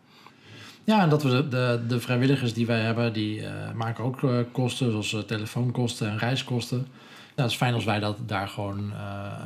Ja, 0.84 1.02
en 1.02 1.08
dat 1.08 1.22
we 1.22 1.28
de, 1.28 1.48
de, 1.48 1.80
de 1.88 2.00
vrijwilligers 2.00 2.54
die 2.54 2.66
wij 2.66 2.80
hebben, 2.80 3.12
die 3.12 3.46
eh, 3.46 3.72
maken 3.74 4.04
ook 4.04 4.22
eh, 4.22 4.38
kosten, 4.52 4.90
zoals 4.90 5.14
eh, 5.14 5.20
telefoonkosten 5.20 6.10
en 6.10 6.18
reiskosten. 6.18 6.78
Nou, 6.78 7.48
het 7.48 7.50
is 7.50 7.56
fijn 7.56 7.74
als 7.74 7.84
wij 7.84 8.00
dat, 8.00 8.16
daar 8.26 8.48
gewoon 8.48 8.92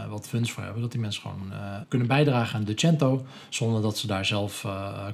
wat 0.09 0.29
funds 0.29 0.53
voor 0.53 0.63
hebben. 0.63 0.83
Dat 0.83 0.93
die 0.93 1.01
mensen 1.01 1.23
gewoon 1.23 1.53
kunnen 1.89 2.09
bijdragen 2.09 2.59
aan 2.59 2.65
de 2.65 2.73
Cento, 2.77 3.27
zonder 3.49 3.83
dat 3.83 3.99
ze 3.99 4.07
daar 4.07 4.25
zelf 4.25 4.67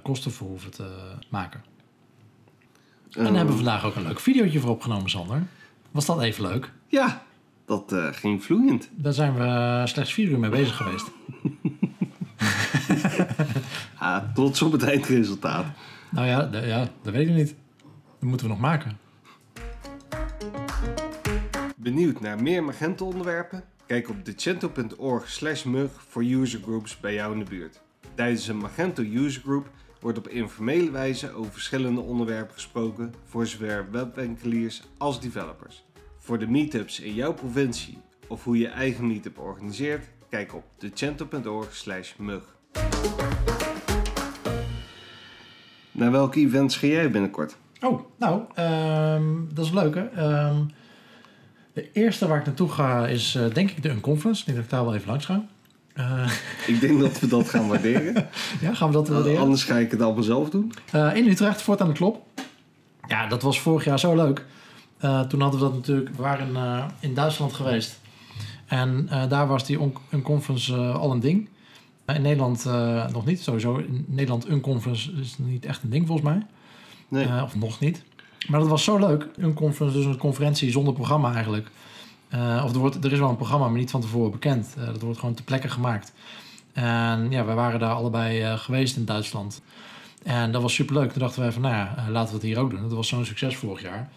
kosten 0.03 0.31
voor 0.31 0.49
hoeven 0.49 0.71
te 0.71 0.87
maken. 1.29 1.61
En 3.11 3.17
Ehm, 3.17 3.25
daar 3.25 3.35
hebben 3.35 3.57
we 3.57 3.63
vandaag 3.63 3.85
ook 3.85 3.95
een 3.97 4.03
leuk 4.03 4.21
videootje 4.21 4.61
voor 4.61 4.71
opgenomen, 4.71 5.11
Sander. 5.11 5.43
Was 5.91 6.07
dat 6.07 6.21
even 6.21 6.43
leuk? 6.43 6.73
Ja, 6.89 7.23
dat 7.67 7.95
ging 8.13 8.45
vloeiend. 8.45 8.89
Daar 8.95 9.13
zijn 9.13 9.35
we 9.35 9.83
slechts 9.85 10.13
vier 10.13 10.29
uur 10.29 10.39
mee 10.39 10.51
bezig 10.51 10.77
geweest. 10.77 11.11
Ah, 13.99 14.23
trots 14.35 14.63
op 14.63 14.73
het 14.73 14.83
eindresultaat. 14.83 15.67
Nou 16.13 16.27
ja, 16.27 16.49
ja 16.65 16.89
dat 17.03 17.13
weet 17.13 17.29
ik 17.29 17.35
niet. 17.35 17.55
Dat 18.19 18.29
moeten 18.29 18.47
we 18.47 18.53
nog 18.53 18.61
maken. 18.61 18.99
Benieuwd 21.77 22.21
naar 22.21 22.43
meer 22.43 22.65
Magento 22.65 23.07
onderwerpen? 23.07 23.65
Kijk 23.87 24.09
op 24.09 24.25
decento.org 24.25 25.29
slash 25.29 25.65
mug 25.65 25.91
voor 26.09 26.25
usergroups 26.25 27.01
bij 27.01 27.15
jou 27.15 27.33
in 27.33 27.39
de 27.39 27.51
buurt. 27.51 27.83
Tijdens 28.15 28.49
een 28.49 28.59
Magento 28.59 29.03
usergroup 29.03 29.71
wordt 30.01 30.19
op 30.19 30.29
informele 30.29 30.91
wijze 30.91 31.33
over 31.33 31.53
verschillende 31.53 32.01
onderwerpen 32.01 32.55
gesproken 32.55 33.15
voor 33.25 33.47
zowel 33.47 33.85
webwinkeliers 33.91 34.83
als 34.99 35.21
developers. 35.21 35.85
Voor 36.19 36.39
de 36.39 36.47
meetups 36.47 37.01
in 37.01 37.15
jouw 37.15 37.33
provincie 37.33 37.99
of 38.29 38.45
hoe 38.45 38.59
je 38.59 38.69
eigen 38.69 39.07
meetup 39.07 39.39
organiseert, 39.39 40.09
kijk 40.29 40.55
op 40.55 40.65
decento.org 40.79 41.75
slash 41.75 42.17
mug. 42.17 42.57
Naar 45.93 46.11
welke 46.11 46.39
events 46.41 46.77
ga 46.77 46.87
jij 46.87 47.11
binnenkort? 47.11 47.57
Oh, 47.81 48.01
nou, 48.19 48.43
ehm, 48.55 49.23
dat 49.55 49.65
is 49.65 49.73
leuk 49.73 49.95
hè. 49.95 50.05
Ehm, 50.07 50.57
de 51.73 51.93
eerste 51.93 52.27
waar 52.29 52.39
ik 52.39 52.47
naartoe 52.47 52.69
ga 52.69 53.07
is 53.07 53.35
eh, 53.35 53.55
denk 53.55 53.71
ik 53.71 53.83
de 53.83 53.89
Unconference. 53.91 54.41
Ik 54.41 54.47
denk 54.47 54.57
dat 54.57 54.65
ik 54.67 54.71
daar 54.71 54.85
wel 54.85 54.95
even 54.95 55.09
langs 55.09 55.25
ga. 55.25 55.45
Eh, 55.95 56.31
Ik 56.67 56.81
denk 56.81 57.01
dat 57.01 57.21
we 57.21 57.27
dat 57.27 57.49
gaan 57.49 57.69
waarderen. 57.69 58.15
ja, 58.61 58.75
gaan 58.75 58.89
we 58.89 58.95
dat 58.95 59.09
waarderen? 59.09 59.41
Anders 59.41 59.65
ga 59.65 59.77
ik 59.79 59.91
het 59.91 60.01
allemaal 60.03 60.23
zelf 60.23 60.51
doen. 60.51 60.73
Eh, 60.93 61.17
in 61.17 61.29
Utrecht, 61.29 61.63
Fort 61.63 61.81
aan 61.81 61.87
de 61.89 61.93
Klop. 61.95 62.27
Ja, 63.09 63.27
dat 63.27 63.43
was 63.43 63.61
vorig 63.61 63.85
jaar 63.85 63.99
zo 63.99 64.15
leuk. 64.17 64.45
Eh, 64.99 65.21
toen 65.21 65.41
hadden 65.41 65.61
we 65.61 65.67
dat 65.67 65.75
natuurlijk, 65.75 66.09
we 66.17 66.23
waren 66.23 66.57
eh, 66.57 66.85
in 67.01 67.15
Duitsland 67.15 67.53
geweest. 67.53 68.01
En 68.67 69.07
eh, 69.11 69.29
daar 69.29 69.47
was 69.47 69.67
die 69.67 69.81
on- 69.81 69.97
Unconference 70.11 70.75
eh, 70.75 70.95
al 70.95 71.11
een 71.11 71.21
ding. 71.21 71.49
In 72.07 72.23
Nederland 72.23 72.67
eh, 72.67 73.09
nog 73.09 73.25
niet. 73.25 73.41
Sowieso 73.41 73.77
in 73.77 74.05
Nederland 74.09 74.49
Unconference 74.49 75.13
is 75.13 75.39
niet 75.39 75.65
echt 75.65 75.83
een 75.83 75.91
ding 75.91 76.07
volgens 76.07 76.29
mij. 76.29 76.47
Nee. 77.09 77.25
Eh, 77.25 77.43
of 77.43 77.55
nog 77.57 77.81
niet. 77.81 78.05
Maar 78.49 78.61
dat 78.61 78.69
was 78.69 78.85
zo 78.85 78.99
leuk. 78.99 79.29
Een 79.37 79.55
conference, 79.55 79.97
dus 79.97 80.07
een 80.07 80.17
conferentie 80.17 80.71
zonder 80.71 80.95
programma 80.95 81.35
eigenlijk. 81.35 81.71
Eh, 82.29 82.63
of 82.65 82.73
er, 82.73 82.79
wordt, 82.79 83.05
er 83.05 83.13
is 83.13 83.19
wel 83.19 83.29
een 83.29 83.37
programma, 83.37 83.69
maar 83.69 83.79
niet 83.79 83.91
van 83.91 84.01
tevoren 84.01 84.31
bekend. 84.31 84.75
Dat 84.87 85.03
wordt 85.03 85.19
gewoon 85.19 85.35
ter 85.35 85.45
plekke 85.45 85.69
gemaakt. 85.69 86.13
En 86.73 87.31
ja, 87.31 87.45
wij 87.45 87.55
waren 87.55 87.81
daar 87.81 87.95
allebei 87.95 88.59
geweest 88.59 88.97
in 88.97 89.05
Duitsland. 89.05 89.63
En 90.23 90.53
dat 90.53 90.63
was 90.63 90.75
superleuk. 90.75 91.11
Toen 91.11 91.21
dachten 91.21 91.43
wij 91.43 91.53
van, 91.53 91.63
nou 91.63 91.75
ja, 91.75 91.95
laten 92.11 92.29
we 92.29 92.35
het 92.35 92.43
hier 92.43 92.59
ook 92.59 92.71
doen. 92.71 92.83
Dat 92.83 92.93
was 92.93 93.09
zo'n 93.09 93.25
succes 93.25 93.57
vorig 93.57 93.83
jaar. 93.83 94.09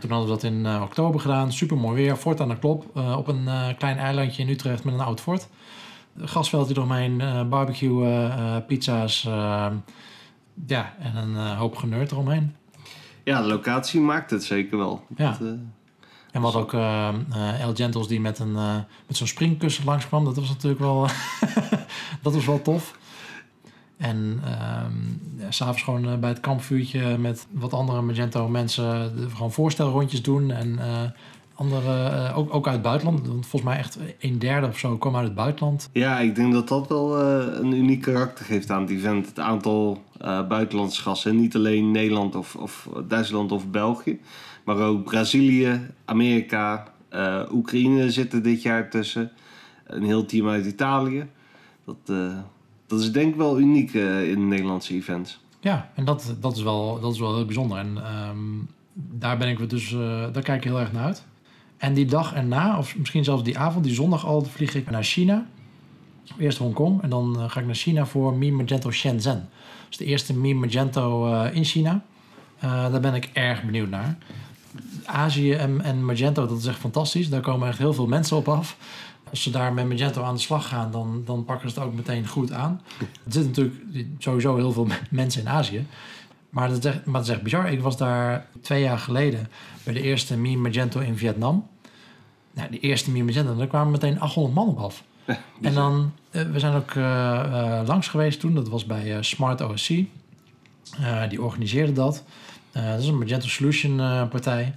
Toen 0.00 0.10
hadden 0.10 0.28
we 0.28 0.34
dat 0.34 0.42
in 0.42 0.82
oktober 0.82 1.20
gedaan. 1.20 1.52
Super 1.52 1.76
mooi 1.76 2.02
weer. 2.02 2.16
Fort 2.16 2.40
aan 2.40 2.48
de 2.48 2.58
klop. 2.58 2.96
op 2.96 3.28
een 3.28 3.48
klein 3.78 3.98
eilandje 3.98 4.42
in 4.42 4.48
Utrecht 4.48 4.84
met 4.84 4.94
een 4.94 5.00
oud 5.00 5.20
fort. 5.20 5.48
Gasveldje 6.18 6.74
doorheen. 6.74 7.20
eh 7.20 7.48
barbecue, 7.48 8.04
eh, 8.06 8.56
eh, 8.56 8.64
pizza's. 8.66 9.24
eh, 9.24 9.66
ja, 10.66 10.94
en 10.98 11.16
een 11.16 11.56
hoop 11.56 11.76
geneurd 11.76 12.10
eromheen. 12.12 12.54
Ja, 13.24 13.42
de 13.42 13.48
locatie 13.48 14.00
maakt 14.00 14.30
het 14.30 14.44
zeker 14.44 14.78
wel. 14.78 15.04
Ja. 15.16 15.36
Dat, 15.40 15.48
En 16.32 16.42
hadden 16.42 16.60
ook 16.60 16.72
eh 16.72 17.08
eh, 17.32 17.60
El 17.60 17.74
Gentles 17.74 18.06
die 18.06 18.20
met, 18.20 18.38
een, 18.38 18.52
met 19.06 19.16
zo'n 19.16 19.26
springkussen 19.26 19.84
langskwam. 19.84 20.24
Dat 20.24 20.36
was 20.36 20.48
natuurlijk 20.48 20.80
wel, 20.80 21.06
dat 22.22 22.34
was 22.34 22.46
wel 22.46 22.62
tof. 22.62 22.98
En 23.96 24.40
ehm 24.44 24.92
ja, 25.42 25.50
s'avonds 25.50 25.82
gewoon 25.82 26.20
bij 26.20 26.28
het 26.28 26.40
kampvuurtje 26.40 27.18
met 27.18 27.46
wat 27.50 27.72
andere 27.72 28.02
Magento 28.02 28.48
mensen 28.48 29.12
gewoon 29.34 29.52
voorstelrondjes 29.52 30.22
doen. 30.22 30.50
En 30.50 30.78
andere, 31.56 32.04
eh, 32.04 32.38
ook, 32.38 32.54
ook 32.54 32.66
uit 32.66 32.74
het 32.74 32.84
buitenland. 32.84 33.26
Want 33.26 33.46
volgens 33.46 33.70
mij 33.70 33.78
echt 33.78 33.98
een 34.20 34.38
derde 34.38 34.66
of 34.66 34.78
zo 34.78 34.96
kwam 34.96 35.16
uit 35.16 35.24
het 35.24 35.34
buitenland. 35.34 35.88
ja, 35.92 36.18
ik 36.18 36.34
denk 36.34 36.52
dat 36.52 36.68
dat 36.68 36.88
wel 36.88 37.18
eh, 37.20 37.58
een 37.60 37.72
uniek 37.72 38.00
karakter 38.00 38.44
geeft 38.44 38.70
aan 38.70 38.80
het 38.80 38.90
event. 38.90 39.26
Het 39.26 39.38
aantal 39.38 40.02
eh, 40.20 40.46
buitenlandse 40.46 41.02
gasten. 41.02 41.36
Niet 41.36 41.54
alleen 41.56 41.90
Nederland 41.90 42.34
of, 42.34 42.56
of 42.56 42.88
Duitsland 43.08 43.52
of 43.52 43.70
België. 43.70 44.20
Maar 44.64 44.78
ook 44.78 45.04
Brazilië, 45.04 45.80
Amerika, 46.04 46.94
Oekraïne 47.52 48.10
zitten 48.10 48.42
dit 48.42 48.62
jaar 48.62 48.90
tussen. 48.90 49.32
Een 49.86 50.02
heel 50.02 50.24
team 50.26 50.48
uit 50.48 50.66
Italië. 50.66 51.26
Dat, 51.84 52.16
dat 52.86 53.00
is 53.00 53.12
denk 53.12 53.28
ik 53.32 53.36
wel 53.36 53.60
uniek 53.60 53.94
eh, 53.94 54.30
in 54.30 54.48
Nederlandse 54.48 54.94
events. 54.94 55.40
Ja, 55.60 55.90
en 55.94 56.04
dat, 56.04 56.34
dat, 56.40 56.56
is, 56.56 56.62
wel, 56.62 57.00
dat 57.00 57.12
is 57.12 57.18
wel 57.18 57.34
heel 57.34 57.44
bijzonder. 57.44 57.78
En 57.78 57.96
ehm, 57.96 58.38
daar 58.92 59.38
ben 59.38 59.48
ik 59.48 59.70
dus, 59.70 59.90
daar 60.32 60.42
kijk 60.42 60.64
ik 60.64 60.64
heel 60.64 60.80
erg 60.80 60.92
naar 60.92 61.04
uit. 61.04 61.24
En 61.76 61.94
die 61.94 62.06
dag 62.06 62.34
erna, 62.34 62.78
of 62.78 62.96
misschien 62.96 63.24
zelfs 63.24 63.42
die 63.42 63.58
avond, 63.58 63.84
die 63.84 63.94
zondag 63.94 64.26
al, 64.26 64.44
vlieg 64.44 64.74
ik 64.74 64.90
naar 64.90 65.04
China. 65.04 65.46
Eerst 66.38 66.58
Hongkong 66.58 67.02
en 67.02 67.10
dan 67.10 67.36
eh, 67.40 67.50
ga 67.50 67.60
ik 67.60 67.66
naar 67.66 67.74
China 67.74 68.06
voor 68.06 68.34
Mi 68.34 68.52
Magento 68.52 68.90
Shenzhen. 68.90 69.48
Dus 69.88 69.96
de 69.96 70.04
eerste 70.04 70.34
Mi 70.34 70.54
Magento 70.54 71.32
eh, 71.32 71.54
in 71.54 71.64
China. 71.64 72.04
Eh, 72.58 72.90
daar 72.90 73.00
ben 73.00 73.14
ik 73.14 73.30
erg 73.32 73.64
benieuwd 73.64 73.90
naar. 73.90 74.18
Azië 75.04 75.52
en, 75.52 75.80
en 75.82 76.04
Magento, 76.04 76.46
dat 76.46 76.58
is 76.58 76.66
echt 76.66 76.78
fantastisch. 76.78 77.28
Daar 77.28 77.40
komen 77.40 77.68
echt 77.68 77.78
heel 77.78 77.94
veel 77.94 78.06
mensen 78.06 78.36
op 78.36 78.48
af. 78.48 78.76
Als 79.30 79.42
ze 79.42 79.50
daar 79.50 79.72
met 79.72 79.88
Magento 79.88 80.22
aan 80.22 80.34
de 80.34 80.40
slag 80.40 80.68
gaan, 80.68 80.90
dan, 80.90 81.22
dan 81.24 81.44
pakken 81.44 81.70
ze 81.70 81.78
het 81.78 81.88
ook 81.88 81.94
meteen 81.94 82.26
goed 82.26 82.52
aan. 82.52 82.80
Er 82.98 83.32
zitten 83.32 83.50
natuurlijk 83.50 84.08
sowieso 84.18 84.56
heel 84.56 84.72
veel 84.72 84.86
mensen 85.10 85.40
in 85.40 85.48
Azië. 85.48 85.86
Maar 86.50 86.68
dat, 86.68 86.78
is 86.78 86.84
echt, 86.84 87.04
maar 87.04 87.20
dat 87.20 87.28
is 87.28 87.34
echt 87.34 87.42
bizar. 87.42 87.72
Ik 87.72 87.80
was 87.80 87.96
daar 87.96 88.46
twee 88.60 88.82
jaar 88.82 88.98
geleden 88.98 89.48
bij 89.82 89.94
de 89.94 90.02
eerste 90.02 90.36
Mi 90.36 90.56
Magento 90.56 91.00
in 91.00 91.16
Vietnam. 91.16 91.66
Nou, 92.52 92.70
de 92.70 92.80
eerste 92.80 93.10
Mi 93.10 93.22
Magento, 93.22 93.56
daar 93.56 93.66
kwamen 93.66 93.90
meteen 93.92 94.20
800 94.20 94.54
man 94.54 94.68
op 94.68 94.78
af. 94.78 95.02
En 95.62 95.74
dan, 95.74 96.12
eh, 96.30 96.42
we 96.42 96.58
zijn 96.58 96.74
ook 96.74 96.90
eh, 96.90 97.80
eh, 97.80 97.86
langs 97.86 98.08
geweest 98.08 98.40
toen. 98.40 98.54
Dat 98.54 98.68
was 98.68 98.86
bij 98.86 99.22
Smart 99.22 99.60
OSC. 99.60 99.88
Die 101.28 101.42
organiseerde 101.42 101.92
dat. 101.92 102.24
Dat 102.72 102.98
is 102.98 103.08
een 103.08 103.18
Magento 103.18 103.46
Solution 103.46 103.96
partij. 104.28 104.74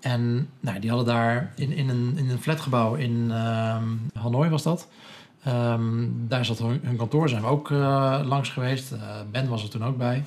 En 0.00 0.48
nou, 0.60 0.78
die 0.78 0.90
hadden 0.90 1.14
daar 1.14 1.52
in, 1.56 1.72
in, 1.72 1.88
een, 1.88 2.12
in 2.16 2.30
een 2.30 2.40
flatgebouw 2.40 2.94
in 2.94 3.30
ehm, 3.30 3.84
Hanoi 4.12 4.50
was 4.50 4.62
dat. 4.62 4.88
Ehm, 5.44 6.04
daar 6.28 6.44
zat 6.44 6.58
hun, 6.58 6.80
hun 6.82 6.96
kantoor, 6.96 7.28
zijn 7.28 7.42
we 7.42 7.48
ook 7.48 7.70
langs 8.24 8.48
geweest. 8.48 8.94
Ben 9.30 9.48
was 9.48 9.62
er 9.62 9.70
toen 9.70 9.84
ook 9.84 9.96
bij. 9.96 10.22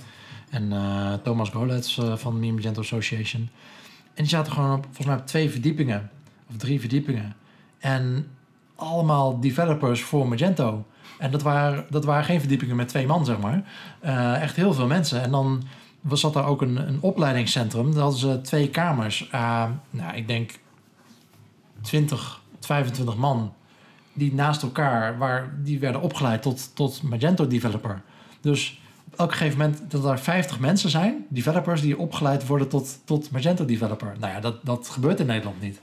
En 0.53 0.71
eh, 0.71 1.13
Thomas 1.13 1.49
Golets 1.49 1.97
eh, 1.97 2.15
van 2.15 2.41
de 2.41 2.51
Magento 2.51 2.81
Association. 2.81 3.49
En 4.13 4.23
die 4.23 4.27
zaten 4.27 4.53
gewoon 4.53 4.77
op, 4.77 4.83
volgens 4.83 5.07
mij 5.07 5.15
op 5.15 5.25
twee 5.25 5.49
verdiepingen. 5.49 6.09
Of 6.49 6.57
drie 6.57 6.79
verdiepingen. 6.79 7.35
En 7.79 8.27
allemaal 8.75 9.39
developers 9.39 10.01
voor 10.01 10.27
Magento. 10.27 10.85
En 11.19 11.31
dat 11.31 11.41
waren, 11.41 11.85
dat 11.89 12.05
waren 12.05 12.23
geen 12.23 12.39
verdiepingen 12.39 12.75
met 12.75 12.87
twee 12.87 13.07
man, 13.07 13.25
zeg 13.25 13.39
maar. 13.39 13.63
Eh, 13.99 14.41
echt 14.41 14.55
heel 14.55 14.73
veel 14.73 14.87
mensen. 14.87 15.21
En 15.21 15.31
dan 15.31 15.63
was 16.01 16.19
zat 16.19 16.33
daar 16.33 16.45
ook 16.45 16.61
een, 16.61 16.87
een 16.87 17.01
opleidingscentrum. 17.01 17.91
Daar 17.91 18.01
hadden 18.01 18.19
ze 18.19 18.41
twee 18.41 18.69
kamers. 18.69 19.29
Nou, 19.89 20.15
ik 20.15 20.27
denk 20.27 20.59
20, 21.81 22.41
25 22.59 23.15
man. 23.15 23.53
Die 24.13 24.33
naast 24.33 24.61
elkaar, 24.61 25.17
waar, 25.17 25.53
die 25.63 25.79
werden 25.79 26.01
opgeleid 26.01 26.41
tot, 26.41 26.75
tot 26.75 27.01
Magento 27.01 27.47
developer. 27.47 28.01
Dus 28.41 28.81
op 29.13 29.19
elk 29.19 29.31
gegeven 29.31 29.57
moment 29.57 29.91
dat 29.91 30.05
er 30.05 30.19
50 30.19 30.59
mensen 30.59 30.89
zijn, 30.89 31.25
developers 31.29 31.81
die 31.81 31.97
opgeleid 31.97 32.47
worden 32.47 32.67
tot, 32.67 32.99
tot 33.05 33.31
Magento 33.31 33.65
developer. 33.65 34.15
Nou 34.19 34.33
ja, 34.33 34.39
dat, 34.39 34.55
dat 34.65 34.89
gebeurt 34.89 35.19
in 35.19 35.25
Nederland 35.25 35.61
niet. 35.61 35.79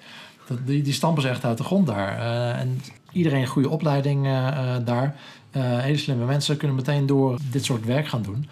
Dat, 0.46 0.58
die, 0.66 0.82
die 0.82 0.92
stampen 0.92 1.22
ze 1.22 1.28
echt 1.28 1.44
uit 1.44 1.58
de 1.58 1.64
grond 1.64 1.86
daar. 1.86 2.18
Uh, 2.18 2.60
en 2.60 2.80
iedereen 3.12 3.40
een 3.40 3.46
goede 3.46 3.68
opleiding 3.68 4.26
uh, 4.26 4.32
uh, 4.32 4.76
daar. 4.84 5.16
hele 5.58 5.96
slimme 5.96 6.24
mensen 6.24 6.56
kunnen 6.56 6.76
meteen 6.76 7.06
door 7.06 7.38
dit 7.50 7.64
soort 7.64 7.84
werk 7.84 8.08
gaan 8.08 8.22
doen. 8.22 8.48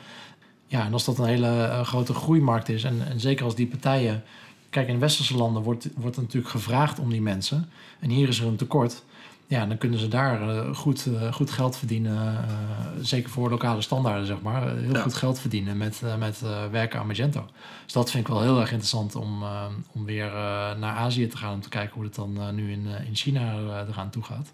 Ja, 0.66 0.84
en 0.84 0.92
als 0.92 1.04
dat 1.04 1.18
een 1.18 1.24
hele 1.24 1.80
grote 1.84 2.14
groeimarkt 2.14 2.68
is, 2.68 2.84
en, 2.84 3.08
en 3.08 3.20
zeker 3.20 3.44
als 3.44 3.54
die 3.54 3.66
partijen. 3.66 4.22
Kijk, 4.70 4.88
in 4.88 4.98
westerse 4.98 5.36
landen 5.36 5.62
wordt, 5.62 5.88
wordt 5.96 6.16
natuurlijk 6.16 6.52
gevraagd 6.52 6.98
om 6.98 7.10
die 7.10 7.22
mensen. 7.22 7.70
En 8.00 8.10
hier 8.10 8.28
is 8.28 8.40
er 8.40 8.46
een 8.46 8.56
tekort. 8.56 9.04
Ja, 9.48 9.66
dan 9.66 9.78
kunnen 9.78 9.98
ze 9.98 10.08
daar 10.08 10.48
uh, 10.48 10.74
goed, 10.74 11.06
uh, 11.06 11.32
goed 11.32 11.50
geld 11.50 11.76
verdienen. 11.76 12.12
Uh, 12.12 12.38
zeker 13.00 13.30
voor 13.30 13.50
lokale 13.50 13.80
standaarden, 13.80 14.26
zeg 14.26 14.40
maar. 14.40 14.76
Heel 14.76 14.94
ja. 14.94 15.02
goed 15.02 15.14
geld 15.14 15.40
verdienen 15.40 15.76
met, 15.76 16.02
met 16.18 16.42
werken 16.70 17.00
aan 17.00 17.06
Magento. 17.06 17.46
Dus 17.84 17.92
dat 17.92 18.10
vind 18.10 18.26
ik 18.26 18.32
wel 18.32 18.42
heel 18.42 18.60
erg 18.60 18.70
interessant 18.70 19.14
om, 19.14 19.44
om 19.92 20.04
weer 20.04 20.30
naar 20.78 20.96
Azië 20.96 21.26
te 21.26 21.36
gaan. 21.36 21.52
Om 21.52 21.60
te 21.60 21.68
kijken 21.68 21.94
hoe 21.94 22.04
het 22.04 22.14
dan 22.14 22.54
nu 22.54 22.72
in, 22.72 22.86
in 23.06 23.14
China 23.14 23.54
eraan 23.88 24.10
toe 24.10 24.22
gaat. 24.22 24.52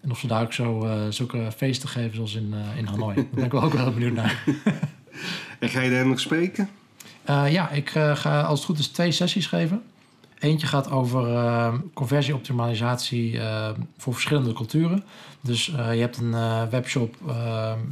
En 0.00 0.10
of 0.10 0.18
ze 0.18 0.26
daar 0.26 0.42
ook 0.42 0.52
zo, 0.52 0.88
zulke 1.10 1.52
feesten 1.56 1.88
geven 1.88 2.14
zoals 2.14 2.34
in, 2.34 2.54
in 2.76 2.86
Hanoi. 2.86 3.14
Daar 3.14 3.26
ben 3.30 3.44
ik 3.44 3.52
wel 3.52 3.62
ook 3.62 3.72
wel 3.72 3.92
benieuwd 3.92 4.14
naar. 4.14 4.44
En 5.58 5.68
ga 5.68 5.80
je 5.80 5.90
daar 5.90 6.06
nog 6.06 6.20
spreken? 6.20 6.68
Uh, 7.30 7.52
ja, 7.52 7.70
ik 7.70 7.94
uh, 7.94 8.16
ga 8.16 8.40
als 8.40 8.58
het 8.58 8.68
goed 8.68 8.78
is 8.78 8.88
twee 8.88 9.12
sessies 9.12 9.46
geven. 9.46 9.82
Eentje 10.44 10.66
gaat 10.66 10.90
over 10.90 11.28
uh, 11.28 11.74
conversieoptimalisatie 11.94 13.40
voor 13.96 14.12
verschillende 14.12 14.52
culturen. 14.52 15.04
Dus 15.40 15.64
je 15.66 15.80
hebt 15.80 16.16
een 16.16 16.70
webshop, 16.70 17.16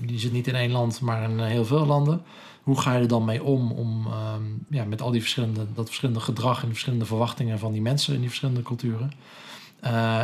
die 0.05 0.19
zit 0.19 0.33
niet 0.33 0.47
in 0.47 0.55
één 0.55 0.71
land, 0.71 1.01
maar 1.01 1.31
in 1.31 1.41
heel 1.41 1.65
veel 1.65 1.87
landen. 1.87 2.23
Hoe 2.63 2.81
ga 2.81 2.95
je 2.95 3.01
er 3.01 3.09
dan 3.09 3.25
mee 3.25 3.43
om, 3.43 3.73
om 3.73 4.07
ehm, 4.07 4.43
ja, 4.69 4.85
met 4.85 5.03
al 5.03 5.11
die 5.11 5.21
verschillende, 5.21 5.67
dat 5.75 5.87
verschillende 5.87 6.21
gedrag 6.21 6.57
en 6.57 6.65
de 6.67 6.73
verschillende 6.73 7.05
verwachtingen 7.05 7.59
van 7.59 7.73
die 7.73 7.83
mensen 7.83 8.15
in 8.15 8.21
die 8.21 8.29
verschillende 8.29 8.63
culturen? 8.63 9.13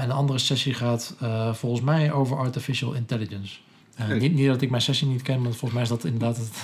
en 0.01 0.09
de 0.09 0.15
andere 0.15 0.39
sessie 0.39 0.75
gaat 0.75 1.15
volgens 1.53 1.83
mij 1.83 2.13
over 2.13 2.37
artificial 2.37 2.93
intelligence. 2.93 3.59
Uh, 4.01 4.21
niet, 4.21 4.35
niet, 4.35 4.47
dat 4.47 4.63
ik 4.63 4.71
mijn 4.71 4.83
sessie 4.83 5.09
niet 5.09 5.23
ken, 5.23 5.43
maar 5.43 5.51
volgens 5.51 5.73
mij 5.73 5.83
is 5.83 5.89
dat 5.89 6.05
inderdaad 6.05 6.37
het. 6.37 6.55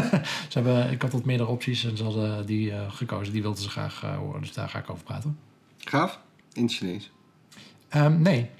ze 0.52 0.58
hebben, 0.58 0.90
ik 0.90 1.02
had 1.02 1.12
wat 1.12 1.24
meerdere 1.24 1.48
opties 1.48 1.84
en 1.84 1.96
ze 1.96 2.02
hadden 2.02 2.46
die 2.46 2.70
uh, 2.70 2.90
gekozen. 2.90 3.32
Die 3.32 3.42
wilden 3.42 3.62
ze 3.62 3.68
graag 3.68 4.02
uh, 4.04 4.16
horen, 4.16 4.40
dus 4.40 4.52
daar 4.52 4.68
ga 4.68 4.78
ik 4.78 4.90
over 4.90 5.04
praten. 5.04 5.38
Gaaf? 5.78 6.20
In 6.52 6.62
het 6.62 6.72
Chinees? 6.72 7.10
Um, 7.96 8.22
nee. 8.22 8.50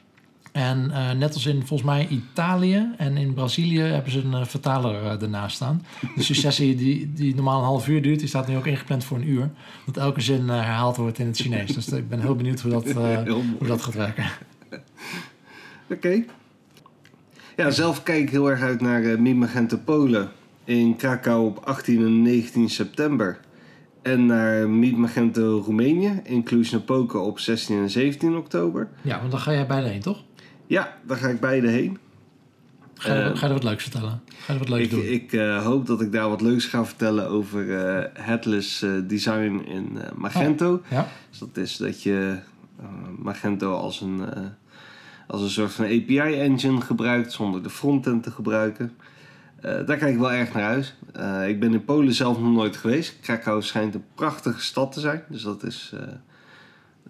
En 0.53 0.87
net 1.19 1.35
als 1.35 1.47
in 1.47 1.67
volgens 1.67 1.83
mij 1.83 2.07
Italië 2.09 2.93
en 2.97 3.17
in 3.17 3.35
Brazilië 3.35 3.81
hebben 3.81 4.13
ze 4.13 4.23
een 4.23 4.47
vertaler 4.47 5.23
ernaast 5.23 5.57
staan. 5.57 5.85
Dus 6.15 6.27
die 6.27 6.37
sessie 6.37 6.77
die, 6.77 7.13
die 7.13 7.35
normaal 7.35 7.59
een 7.59 7.65
half 7.65 7.89
uur 7.89 8.03
duurt, 8.03 8.19
die 8.19 8.29
staat 8.29 8.49
nu 8.49 8.57
ook 8.57 8.67
ingepland 8.67 9.05
voor 9.05 9.17
een 9.17 9.29
uur. 9.29 9.51
Dat 9.87 9.97
elke 9.97 10.21
zin 10.21 10.49
herhaald 10.49 10.97
wordt 10.97 11.19
in 11.19 11.27
het 11.27 11.37
Chinees. 11.37 11.75
Dus 11.75 11.89
ik 11.89 12.09
ben 12.09 12.21
heel 12.21 12.37
benieuwd 12.37 12.61
hoe 12.61 12.71
dat, 12.71 12.93
hoe 13.59 13.67
dat 13.67 13.83
gaat 13.83 13.95
werken. 13.95 14.25
Oké. 14.71 14.83
Okay. 15.89 16.27
Ja, 17.57 17.71
zelf 17.71 18.03
kijk 18.03 18.21
ik 18.21 18.31
heel 18.31 18.51
erg 18.51 18.61
uit 18.61 18.81
naar 18.81 19.03
uh, 19.03 19.19
Mimagento 19.19 19.77
Polen 19.77 20.31
in 20.65 20.97
Krakau 20.97 21.47
op 21.47 21.59
18 21.65 22.05
en 22.05 22.23
19 22.23 22.69
september. 22.69 23.39
En 24.03 24.27
naar 24.27 24.69
Meet 24.69 24.97
Magento 24.97 25.63
Roemenië 25.65 26.21
in 26.25 26.43
Cluj-Napoca 26.43 27.19
op 27.19 27.39
16 27.39 27.79
en 27.79 27.91
17 27.91 28.37
oktober. 28.37 28.89
Ja, 29.03 29.19
want 29.19 29.31
dan 29.31 29.41
ga 29.41 29.53
jij 29.53 29.67
beide 29.67 29.89
heen, 29.89 30.01
toch? 30.01 30.23
Ja, 30.67 30.97
dan 31.07 31.17
ga 31.17 31.29
ik 31.29 31.41
beide 31.41 31.69
heen. 31.69 31.99
Ga 32.95 33.15
je, 33.15 33.21
uh, 33.21 33.27
ga 33.27 33.41
je 33.41 33.47
er 33.47 33.53
wat 33.53 33.63
leuks 33.63 33.83
vertellen? 33.83 34.23
Ga 34.27 34.53
je 34.53 34.53
er 34.53 34.59
wat 34.59 34.69
leuks 34.69 34.85
ik, 34.85 34.91
doen? 34.91 35.05
Ik 35.05 35.33
uh, 35.33 35.65
hoop 35.65 35.87
dat 35.87 36.01
ik 36.01 36.13
daar 36.13 36.29
wat 36.29 36.41
leuks 36.41 36.65
ga 36.65 36.85
vertellen 36.85 37.29
over 37.29 37.65
uh, 37.65 38.05
headless 38.13 38.85
design 39.07 39.63
in 39.67 39.99
Magento. 40.15 40.73
Oh, 40.73 40.81
ja. 40.91 41.09
Dus 41.31 41.39
dat 41.39 41.57
is 41.57 41.77
dat 41.77 42.03
je 42.03 42.39
Magento 43.19 43.75
als 43.75 44.01
een 44.01 44.21
als 45.33 45.43
een 45.43 45.51
soort 45.51 45.73
van 45.73 45.85
API-engine 45.85 46.81
gebruikt 46.81 47.33
zonder 47.33 47.63
de 47.63 47.71
frontend 47.71 48.23
te 48.23 48.31
gebruiken. 48.31 48.93
Uh, 49.65 49.87
daar 49.87 49.97
kijk 49.97 50.13
ik 50.13 50.19
wel 50.19 50.33
erg 50.33 50.53
naar 50.53 50.69
uit. 50.69 50.95
Uh, 51.17 51.49
ik 51.49 51.61
ben 51.61 51.73
in 51.73 51.85
Polen 51.85 52.13
zelf 52.13 52.39
nog 52.39 52.53
nooit 52.53 52.77
geweest. 52.77 53.21
Krakau 53.21 53.63
schijnt 53.63 53.95
een 53.95 54.05
prachtige 54.15 54.61
stad 54.61 54.93
te 54.93 55.01
zijn. 55.01 55.23
Dus 55.29 55.43
dat 55.43 55.63
is, 55.63 55.93
uh, 55.95 56.01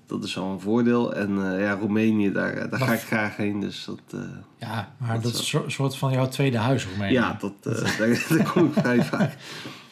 dat 0.06 0.24
is 0.24 0.34
wel 0.34 0.44
een 0.44 0.60
voordeel. 0.60 1.14
En 1.14 1.58
ja, 1.58 1.72
Roemenië, 1.72 2.32
daar, 2.32 2.68
daar 2.68 2.80
ga 2.80 2.92
ik 2.92 3.00
graag 3.00 3.36
heen. 3.36 3.60
Dus 3.60 3.84
dat, 3.84 4.20
ja, 4.58 4.94
maar 4.96 5.14
dat, 5.14 5.22
dat 5.22 5.40
is 5.40 5.52
een 5.52 5.70
soort 5.70 5.96
van 5.96 6.12
jouw 6.12 6.28
tweede 6.28 6.58
huis, 6.58 6.86
Roemenië. 6.86 7.12
Ja, 7.12 7.36
dat, 7.40 7.52
daar, 7.98 8.26
daar 8.28 8.52
kom 8.52 8.66
ik 8.66 8.72
vrij 8.72 9.04
vaak. 9.04 9.36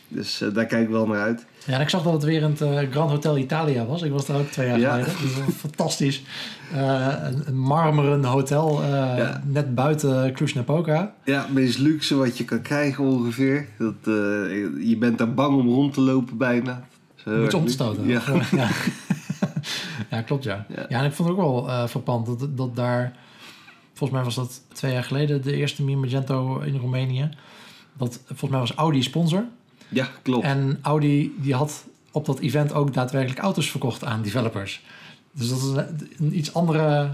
Dus 0.09 0.45
daar 0.53 0.67
kijk 0.67 0.83
ik 0.83 0.89
wel 0.89 1.07
naar 1.07 1.21
uit. 1.21 1.47
Ja, 1.67 1.79
ik 1.79 1.89
zag 1.89 2.03
dat 2.03 2.13
het 2.13 2.23
weer 2.23 2.43
in 2.43 2.57
het 2.59 2.91
Grand 2.91 3.11
Hotel 3.11 3.39
Italia 3.39 3.87
was. 3.87 4.03
Ik 4.03 4.13
was 4.13 4.27
daar 4.27 4.39
ook 4.39 4.51
twee 4.51 4.69
jaar 4.69 4.79
ja. 4.79 4.93
geleden. 4.93 5.15
Dus 5.47 5.55
fantastisch. 5.57 6.23
Uh, 6.73 7.17
een 7.47 7.59
marmeren 7.59 8.25
hotel 8.25 8.83
uh, 8.83 8.89
ja. 8.89 9.43
net 9.45 9.75
buiten 9.75 10.33
Cluj-Napoca. 10.33 11.15
Ja, 11.25 11.43
het 11.43 11.53
meest 11.53 11.79
luxe 11.79 12.17
wat 12.17 12.39
je 12.39 12.45
kan 12.45 12.63
krijgen 12.63 13.05
ongeveer. 13.05 13.69
Dat, 13.79 13.95
uh, 14.05 14.15
je 14.89 14.97
bent 14.99 15.19
daar 15.19 15.35
bang 15.35 15.57
om 15.57 15.69
rond 15.69 15.95
te 15.95 16.01
lopen 16.01 16.37
bijna. 16.37 16.85
Moet 17.25 17.51
je 17.51 17.57
om 17.57 17.67
te 17.67 17.73
stoten. 17.73 18.07
Ja. 18.07 18.23
ja. 18.53 18.69
ja. 20.11 20.23
klopt 20.23 20.45
ja. 20.45 20.67
ja. 20.69 20.87
ja. 20.89 20.99
en 20.99 21.05
ik 21.05 21.13
vond 21.13 21.29
het 21.29 21.39
ook 21.39 21.45
wel 21.45 21.89
verpand 21.89 22.27
dat, 22.27 22.57
dat 22.57 22.77
daar... 22.77 23.17
Volgens 23.93 24.19
mij 24.19 24.25
was 24.25 24.35
dat 24.35 24.63
twee 24.73 24.93
jaar 24.93 25.05
geleden 25.05 25.43
de 25.43 25.55
eerste 25.55 25.83
Mi 25.83 25.97
Magento 25.97 26.59
in 26.59 26.77
Roemenië. 26.77 27.29
Dat, 27.97 28.21
volgens 28.27 28.51
mij 28.51 28.61
was 28.61 28.75
Audi 28.75 29.03
sponsor. 29.03 29.45
Ja, 29.91 30.09
klopt. 30.23 30.45
En 30.45 30.79
Audi 30.83 31.35
die 31.39 31.55
had 31.55 31.85
op 32.13 32.27
dat 32.27 32.39
event 32.39 32.73
ook 32.73 32.95
daadwerkelijk 32.95 33.41
auto's 33.41 33.71
verkocht 33.71 34.05
aan 34.05 34.23
developers. 34.23 34.83
Dus 35.33 35.49
dat 35.49 35.59
is 35.59 36.19
een, 36.19 36.37
iets 36.37 36.55
andere 36.55 37.11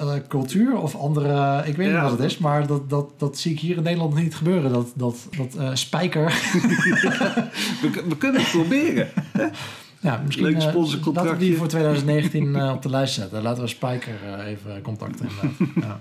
uh, 0.00 0.12
cultuur 0.28 0.76
of 0.76 0.96
andere... 0.96 1.62
Ik 1.66 1.76
weet 1.76 1.92
niet 1.92 2.00
wat 2.00 2.10
het 2.10 2.20
is, 2.20 2.38
maar 2.38 2.66
dat, 2.66 2.90
dat, 2.90 3.10
dat 3.18 3.38
zie 3.38 3.52
ik 3.52 3.60
hier 3.60 3.76
in 3.76 3.82
Nederland 3.82 4.14
niet 4.14 4.34
gebeuren. 4.34 4.72
Dat, 4.72 4.92
dat, 4.94 5.28
dat 5.36 5.56
uh, 5.56 5.70
Spijker... 5.72 6.24
we, 7.82 8.04
we, 8.08 8.16
kunnen 8.18 8.40
het 8.40 8.50
proberen. 8.50 9.08
Ja, 10.02 10.22
misschien 10.24 10.44
Leuk 10.44 10.60
sponsorcontractje. 10.60 11.10
Uh, 11.10 11.14
laten 11.14 11.38
we 11.38 11.44
die 11.44 11.56
voor 11.56 11.68
2019 11.68 12.70
op 12.70 12.82
de 12.82 12.90
lijst 12.90 13.14
zetten. 13.14 13.42
Laten 13.42 13.62
we 13.62 13.68
Spijker 13.68 14.38
even 14.46 14.82
contacten. 14.82 15.28
ja. 15.80 16.00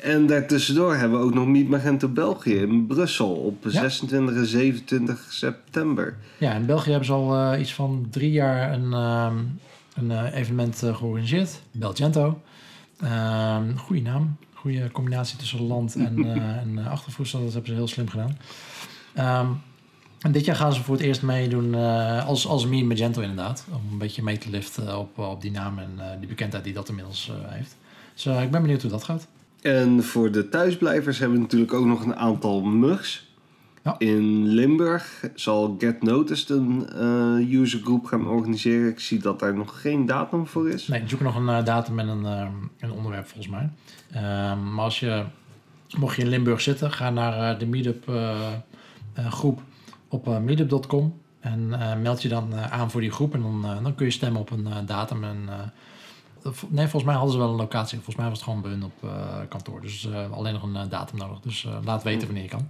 En 0.00 0.26
daartussendoor 0.26 0.96
hebben 0.96 1.18
we 1.18 1.24
ook 1.24 1.34
nog 1.34 1.46
Meet 1.46 1.68
Magento 1.68 2.08
België 2.08 2.54
in 2.54 2.86
Brussel 2.86 3.30
op 3.30 3.64
26 3.66 4.34
en 4.36 4.46
27 4.46 5.26
september. 5.28 6.16
Ja, 6.38 6.52
in 6.52 6.66
België 6.66 6.90
hebben 6.90 7.06
ze 7.06 7.12
al 7.12 7.56
iets 7.56 7.74
van 7.74 8.06
drie 8.10 8.30
jaar 8.30 8.72
een... 8.72 8.92
Ehm, 8.92 9.36
een 9.94 10.10
uh, 10.10 10.34
evenement 10.34 10.78
georganiseerd, 10.78 11.60
Belgento. 11.70 12.40
Uh, 13.02 13.58
goede 13.76 14.02
naam, 14.02 14.36
goede 14.52 14.90
combinatie 14.90 15.38
tussen 15.38 15.62
land 15.62 15.94
en, 15.94 16.24
en 16.62 16.86
achtervoedsel. 16.86 17.44
Dat 17.44 17.52
hebben 17.52 17.70
ze 17.70 17.76
heel 17.76 17.88
slim 17.88 18.08
gedaan. 18.08 18.36
Um, 19.42 19.60
en 20.24 20.32
dit 20.32 20.44
jaar 20.44 20.56
gaan 20.56 20.72
ze 20.72 20.82
voor 20.82 20.94
het 20.94 21.04
eerst 21.04 21.22
meedoen 21.22 21.74
als, 22.24 22.46
als 22.46 22.66
Me 22.66 22.84
Magento 22.84 23.20
inderdaad. 23.20 23.66
Om 23.68 23.92
een 23.92 23.98
beetje 23.98 24.22
mee 24.22 24.38
te 24.38 24.50
liften 24.50 24.98
op, 24.98 25.18
op 25.18 25.40
die 25.40 25.50
naam 25.50 25.78
en 25.78 26.18
die 26.18 26.28
bekendheid 26.28 26.64
die 26.64 26.72
dat 26.72 26.88
inmiddels 26.88 27.32
heeft. 27.46 27.76
Dus 28.14 28.26
ik 28.26 28.50
ben 28.50 28.62
benieuwd 28.62 28.82
hoe 28.82 28.90
dat 28.90 29.04
gaat. 29.04 29.26
En 29.64 30.02
voor 30.02 30.30
de 30.30 30.48
thuisblijvers 30.48 31.18
hebben 31.18 31.36
we 31.36 31.42
natuurlijk 31.42 31.72
ook 31.72 31.84
nog 31.84 32.04
een 32.04 32.16
aantal 32.16 32.62
mugs. 32.62 33.32
Ja. 33.84 33.94
In 33.98 34.46
Limburg 34.46 35.24
zal 35.34 35.76
Get 35.78 36.02
Noticed 36.02 36.48
een 36.48 36.88
uh, 37.40 37.60
usergroep 37.60 38.04
gaan 38.04 38.26
organiseren. 38.26 38.88
Ik 38.88 39.00
zie 39.00 39.18
dat 39.18 39.38
daar 39.38 39.54
nog 39.54 39.80
geen 39.80 40.06
datum 40.06 40.46
voor 40.46 40.68
is. 40.68 40.86
Nee, 40.86 41.00
ik 41.00 41.08
zoek 41.08 41.20
nog 41.20 41.36
een 41.36 41.48
uh, 41.48 41.64
datum 41.64 41.98
en 41.98 42.08
een, 42.08 42.22
uh, 42.22 42.46
een 42.78 42.92
onderwerp 42.92 43.26
volgens 43.26 43.48
mij. 43.48 43.70
Ehm, 44.10 44.74
maar 44.74 44.84
als 44.84 45.00
je, 45.00 45.24
mocht 45.96 46.16
je 46.16 46.22
in 46.22 46.28
Limburg 46.28 46.60
zitten, 46.60 46.92
ga 46.92 47.10
naar 47.10 47.58
de 47.58 47.66
Meetup 47.66 48.12
groep 49.14 49.60
op 50.14 50.38
meetup.com. 50.40 51.20
En 51.40 51.68
meld 52.02 52.22
je 52.22 52.28
dan 52.28 52.54
aan 52.54 52.90
voor 52.90 53.00
die 53.00 53.10
groep. 53.10 53.34
En 53.34 53.42
dan, 53.42 53.62
dan 53.82 53.94
kun 53.94 54.06
je 54.06 54.12
stemmen 54.12 54.40
op 54.40 54.50
een 54.50 54.68
datum. 54.86 55.24
En, 55.24 55.48
nee, 56.68 56.82
volgens 56.88 57.04
mij 57.04 57.14
hadden 57.14 57.32
ze 57.32 57.38
wel 57.38 57.50
een 57.50 57.56
locatie. 57.56 57.96
Volgens 57.96 58.16
mij 58.16 58.28
was 58.28 58.34
het 58.34 58.46
gewoon 58.46 58.62
bij 58.62 58.70
hun 58.70 58.84
op 58.84 59.10
kantoor. 59.48 59.80
Dus 59.80 60.08
alleen 60.30 60.52
nog 60.52 60.62
een 60.62 60.88
datum 60.88 61.18
nodig. 61.18 61.40
Dus 61.40 61.68
laat 61.84 62.02
weten 62.02 62.26
wanneer 62.26 62.42
je 62.42 62.50
kan. 62.50 62.68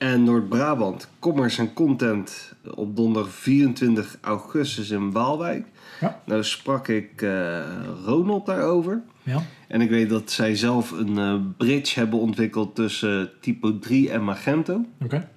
En 0.00 0.24
Noord-Brabant, 0.24 1.08
Commerce 1.18 1.60
en 1.60 1.72
Content 1.72 2.54
op 2.74 2.96
donderdag 2.96 3.32
24 3.32 4.18
augustus 4.20 4.90
in 4.90 5.12
Waalwijk. 5.12 5.66
Ja. 6.00 6.20
Nou 6.24 6.44
sprak 6.44 6.88
ik 6.88 7.22
uh, 7.22 7.60
Ronald 8.04 8.46
daarover. 8.46 9.02
Ja. 9.22 9.42
En 9.68 9.80
ik 9.80 9.90
weet 9.90 10.08
dat 10.08 10.30
zij 10.30 10.56
zelf 10.56 10.90
een 10.90 11.16
uh, 11.16 11.34
bridge 11.56 11.98
hebben 11.98 12.18
ontwikkeld 12.18 12.74
tussen 12.74 13.30
Typo 13.40 13.78
3 13.78 14.10
en 14.10 14.24
Magento. 14.24 14.84
Oké. 15.02 15.28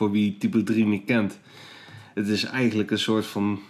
Voor 0.00 0.10
wie 0.10 0.36
Typo 0.38 0.62
3 0.62 0.86
niet 0.86 1.04
kent. 1.04 1.38
Het 2.14 2.28
is 2.28 2.44
eigenlijk 2.44 2.90
een 2.90 2.98
soort 2.98 3.26
van 3.26 3.60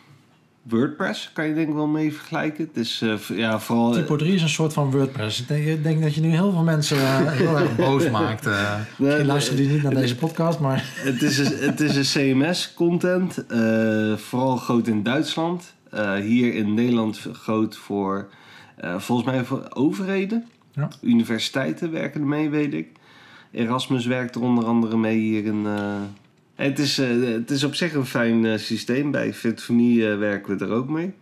WordPress 0.63 1.31
kan 1.33 1.47
je 1.47 1.55
denk 1.55 1.69
ik 1.69 1.75
wel 1.75 1.87
mee 1.87 2.13
vergelijken. 2.13 2.67
Het 2.67 2.77
is 2.77 3.01
uh, 3.03 3.39
ja, 3.39 3.61
vooral... 3.61 3.93
Typo 3.93 4.17
3 4.17 4.35
is 4.35 4.43
een 4.43 4.49
soort 4.49 4.73
van 4.73 4.91
WordPress. 4.91 5.41
Ik 5.41 5.49
denk, 5.49 5.83
denk 5.83 6.03
dat 6.03 6.15
je 6.15 6.21
nu 6.21 6.29
heel 6.29 6.53
veel 6.53 6.63
mensen 6.63 6.97
uh, 6.97 7.31
heel 7.31 7.59
erg 7.59 7.77
boos 7.87 8.11
maakt. 8.11 8.47
Uh, 8.47 8.75
nee, 8.99 9.25
luisteren 9.25 9.63
die 9.63 9.73
niet 9.73 9.83
naar 9.83 9.95
deze 9.95 10.17
podcast, 10.17 10.61
maar... 10.61 10.93
Het 10.95 11.23
is 11.23 11.39
een, 11.39 11.57
het 11.59 11.81
is 11.81 11.97
een 11.97 12.35
CMS-content. 12.35 13.45
vooral 14.17 14.57
groot 14.57 14.87
in 14.87 15.03
Duitsland. 15.03 15.75
hier 16.23 16.55
in 16.55 16.75
Nederland 16.75 17.21
groot 17.33 17.77
voor... 17.77 18.29
volgens 18.97 19.29
mij 19.29 19.45
voor 19.45 19.67
overheden. 19.71 20.47
Ja. 20.73 20.89
Universiteiten 21.01 21.91
werken 21.91 22.21
ermee, 22.21 22.51
weet 22.51 22.75
ik. 22.75 22.89
Erasmus 23.53 24.07
werkt 24.07 24.35
er 24.35 24.43
onder 24.43 24.65
andere 24.65 24.97
mee 24.97 25.19
hier 25.19 25.45
in 25.45 25.67
het 26.61 26.79
is, 26.79 26.99
uh, 26.99 27.33
het 27.33 27.51
is 27.51 27.65
op 27.65 27.75
zich 27.75 27.95
een 27.95 28.07
fijn 28.07 28.45
uh, 28.45 28.59
systeem. 28.59 29.11
Bij 29.11 29.35
Fit 29.35 29.63
for 29.63 29.75
Me 29.75 30.17
werken 30.17 30.59
we 30.59 30.65
er 30.65 30.71
ook 30.71 30.89
mee. 30.89 31.15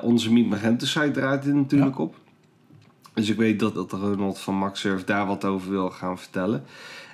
onze 0.00 0.32
Meet 0.32 0.48
Magento 0.48 0.86
site 0.86 1.10
draait 1.10 1.46
er 1.46 1.54
natuurlijk 1.54 1.96
ja. 1.96 2.02
op. 2.02 2.16
Dus 3.14 3.28
ik 3.28 3.36
weet 3.36 3.58
dat, 3.58 3.74
dat 3.74 3.92
Ronald 3.92 4.38
van 4.38 4.54
MaxSurf 4.54 5.04
daar 5.04 5.26
wat 5.26 5.44
over 5.44 5.70
wil 5.70 5.90
gaan 5.90 6.18
vertellen. 6.18 6.64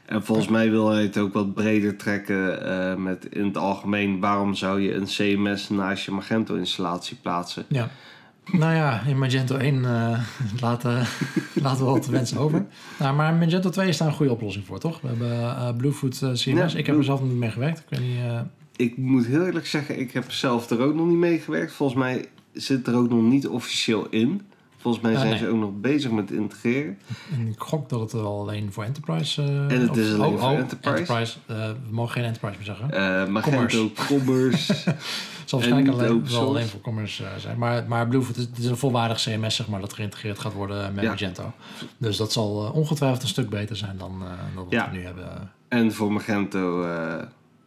En 0.07 0.25
volgens 0.25 0.49
mij 0.49 0.71
wil 0.71 0.91
hij 0.91 1.03
het 1.03 1.19
ook 1.19 1.33
wat 1.33 1.55
breder 1.55 1.97
trekken 1.97 3.03
met 3.03 3.25
in 3.25 3.45
het 3.45 3.57
algemeen... 3.57 4.21
waarom 4.21 4.55
zou 4.55 4.81
je 4.81 4.95
een 4.95 5.05
CMS 5.05 5.69
naast 5.69 6.05
je 6.05 6.11
Magento 6.11 6.55
installatie 6.55 7.17
plaatsen? 7.23 7.65
Ja. 7.69 7.91
Nou 8.53 8.75
ja, 8.75 9.03
in 9.07 9.19
Magento 9.19 9.57
1 9.57 9.75
uh, 9.75 10.19
laten, 10.61 11.07
laten 11.55 11.85
we 11.85 11.91
wat 11.91 12.07
wensen 12.07 12.39
over. 12.39 12.67
Nou, 12.99 13.17
maar 13.17 13.35
Magento 13.35 13.71
2 13.71 13.89
is 13.89 13.97
daar 13.97 14.09
een 14.09 14.15
goede 14.15 14.33
oplossing 14.33 14.67
voor, 14.67 14.79
toch? 14.79 15.01
We 15.01 15.09
hebben 15.09 15.31
uh, 15.31 15.77
Bluefoot 15.77 16.19
CMS. 16.19 16.45
Ja, 16.45 16.69
ik 16.75 16.87
heb 16.87 16.97
er 16.97 17.05
zelf 17.05 17.21
nog 17.21 17.29
niet 17.29 17.39
mee 17.39 17.51
gewerkt. 17.51 17.79
Ik, 17.79 17.85
weet 17.89 18.01
niet, 18.01 18.19
ik 18.77 18.97
moet 18.97 19.27
heel 19.27 19.47
eerlijk 19.47 19.67
zeggen, 19.67 19.99
ik 19.99 20.13
heb 20.13 20.31
zelf 20.31 20.71
er 20.71 20.81
ook 20.81 20.95
nog 20.95 21.07
niet 21.07 21.17
mee 21.17 21.39
gewerkt. 21.39 21.73
Volgens 21.73 21.99
mij 21.99 22.27
zit 22.53 22.87
er 22.87 22.95
ook 22.95 23.09
nog 23.09 23.23
niet 23.23 23.49
officieel 23.49 24.07
in. 24.11 24.43
Volgens 24.81 25.03
mij 25.03 25.15
zijn 25.15 25.29
nee. 25.29 25.39
ze 25.39 25.49
ook 25.49 25.59
nog 25.59 25.71
bezig 25.75 26.11
met 26.11 26.31
integreren. 26.31 26.99
En 27.33 27.49
ik 27.49 27.61
gok 27.61 27.89
dat 27.89 28.01
het 28.01 28.13
wel 28.13 28.41
alleen 28.41 28.73
voor 28.73 28.85
Enterprise... 28.85 29.43
Uh, 29.43 29.49
en 29.49 29.81
het 29.81 29.97
is 29.97 30.15
alleen 30.15 30.33
oh, 30.33 30.41
voor 30.41 30.51
oh, 30.51 30.59
Enterprise. 30.59 30.99
enterprise 30.99 31.39
uh, 31.51 31.57
we 31.57 31.95
mogen 31.95 32.13
geen 32.13 32.25
Enterprise 32.25 32.57
meer 32.57 32.67
zeggen. 32.67 33.27
Uh, 33.27 33.33
Magento 33.33 33.91
Commerce. 34.07 34.73
Het 34.73 34.97
zal 35.51 35.59
waarschijnlijk 35.59 35.99
alleen, 35.99 36.29
wel 36.29 36.49
alleen 36.49 36.67
voor 36.67 36.81
Commerce 36.81 37.25
zijn. 37.39 37.59
Maar, 37.59 37.85
maar 37.89 38.09
Bluefoot 38.09 38.37
is, 38.37 38.49
is 38.59 38.65
een 38.65 38.77
volwaardig 38.77 39.23
CMS 39.23 39.57
zeg 39.57 39.69
maar, 39.69 39.81
dat 39.81 39.93
geïntegreerd 39.93 40.39
gaat 40.39 40.53
worden 40.53 40.95
met 40.95 41.05
ja. 41.05 41.11
Magento. 41.11 41.53
Dus 41.99 42.17
dat 42.17 42.33
zal 42.33 42.71
ongetwijfeld 42.75 43.23
een 43.23 43.29
stuk 43.29 43.51
beter 43.51 43.77
zijn 43.77 43.99
dan, 43.99 44.23
dan 44.55 44.65
wat 44.65 44.73
ja. 44.73 44.91
we 44.91 44.97
nu 44.97 45.05
hebben. 45.05 45.51
En 45.69 45.93
voor 45.93 46.13
Magento 46.13 46.87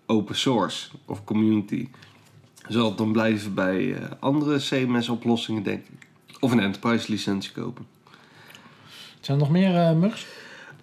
open 0.06 0.36
source 0.36 0.90
of 1.06 1.24
community 1.24 1.90
zal 2.68 2.88
het 2.88 2.98
dan 2.98 3.12
blijven 3.12 3.54
bij 3.54 3.98
andere 4.20 4.58
CMS-oplossingen, 4.58 5.64
denk 5.64 5.86
ik. 5.86 6.12
Of 6.44 6.52
een 6.52 6.60
enterprise 6.60 7.12
licentie 7.12 7.52
kopen. 7.52 7.86
Zijn 9.20 9.38
er 9.38 9.44
nog 9.44 9.52
meer 9.52 9.74
uh, 9.74 9.92
mugs? 9.92 10.26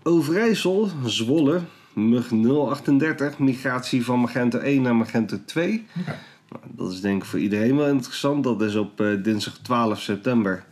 Overijssel, 0.02 0.90
Zwolle, 1.04 1.60
mug 1.92 2.30
038, 2.30 3.38
migratie 3.38 4.04
van 4.04 4.20
Magento 4.20 4.58
1 4.58 4.82
naar 4.82 4.96
Magento 4.96 5.38
2. 5.44 5.86
Okay. 6.00 6.18
Nou, 6.48 6.64
dat 6.68 6.92
is 6.92 7.00
denk 7.00 7.22
ik 7.22 7.28
voor 7.28 7.38
iedereen 7.38 7.76
wel 7.76 7.88
interessant. 7.88 8.44
Dat 8.44 8.62
is 8.62 8.74
op 8.74 9.00
uh, 9.00 9.22
dinsdag 9.22 9.58
12 9.58 10.00
september. 10.00 10.64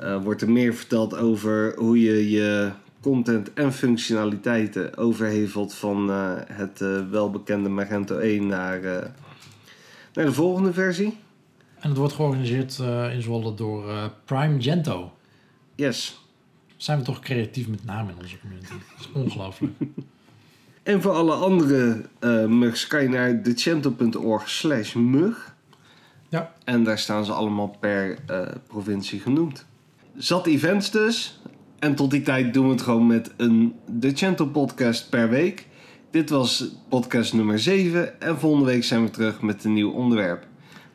Uh, 0.00 0.22
wordt 0.22 0.42
er 0.42 0.50
meer 0.50 0.74
verteld 0.74 1.16
over 1.16 1.74
hoe 1.76 2.00
je 2.00 2.30
je 2.30 2.70
content 3.00 3.52
en 3.52 3.72
functionaliteiten 3.72 4.96
overhevelt 4.96 5.74
van 5.74 6.10
het 6.52 6.78
welbekende 7.10 7.68
Magento 7.68 8.18
1 8.18 8.46
naar, 8.46 8.80
naar 10.12 10.24
de 10.24 10.32
volgende 10.32 10.72
versie. 10.72 11.16
En 11.80 11.88
het 11.88 11.98
wordt 11.98 12.12
georganiseerd 12.12 12.78
uh, 12.80 13.14
in 13.14 13.22
Zwolle 13.22 13.54
door 13.54 13.88
uh, 13.88 14.04
Prime 14.24 14.62
Gento. 14.62 15.12
Yes. 15.74 16.20
Zijn 16.76 16.98
we 16.98 17.04
toch 17.04 17.20
creatief 17.20 17.68
met 17.68 17.84
namen 17.84 18.14
in 18.14 18.22
onze 18.22 18.40
community? 18.40 18.68
Dat 18.68 19.00
is 19.00 19.12
ongelooflijk. 19.12 19.72
en 20.82 21.02
voor 21.02 21.12
alle 21.12 21.34
andere 21.34 22.04
uh, 22.20 22.46
mugs 22.46 22.86
kan 22.86 23.02
je 23.02 23.08
naar 23.08 23.42
decento.org 23.42 24.50
slash 24.50 24.94
mug. 24.94 25.54
Ja. 26.28 26.52
En 26.64 26.84
daar 26.84 26.98
staan 26.98 27.24
ze 27.24 27.32
allemaal 27.32 27.76
per 27.80 28.18
provincie 28.66 29.20
genoemd. 29.20 29.66
Zat 30.16 30.46
events 30.46 30.90
dus. 30.90 31.40
En 31.78 31.94
tot 31.94 32.10
die 32.10 32.22
tijd 32.22 32.54
doen 32.54 32.64
we 32.64 32.72
het 32.72 32.82
gewoon 32.82 33.06
met 33.06 33.32
een 33.36 33.74
Decento 33.86 34.46
podcast 34.46 35.10
per 35.10 35.28
week. 35.28 35.66
Dit 36.10 36.30
was 36.30 36.68
podcast 36.88 37.32
nummer 37.32 37.58
7 37.58 38.20
en 38.20 38.38
volgende 38.38 38.66
week 38.66 38.84
zijn 38.84 39.04
we 39.04 39.10
terug 39.10 39.40
met 39.40 39.64
een 39.64 39.72
nieuw 39.72 39.90
onderwerp. 39.90 40.46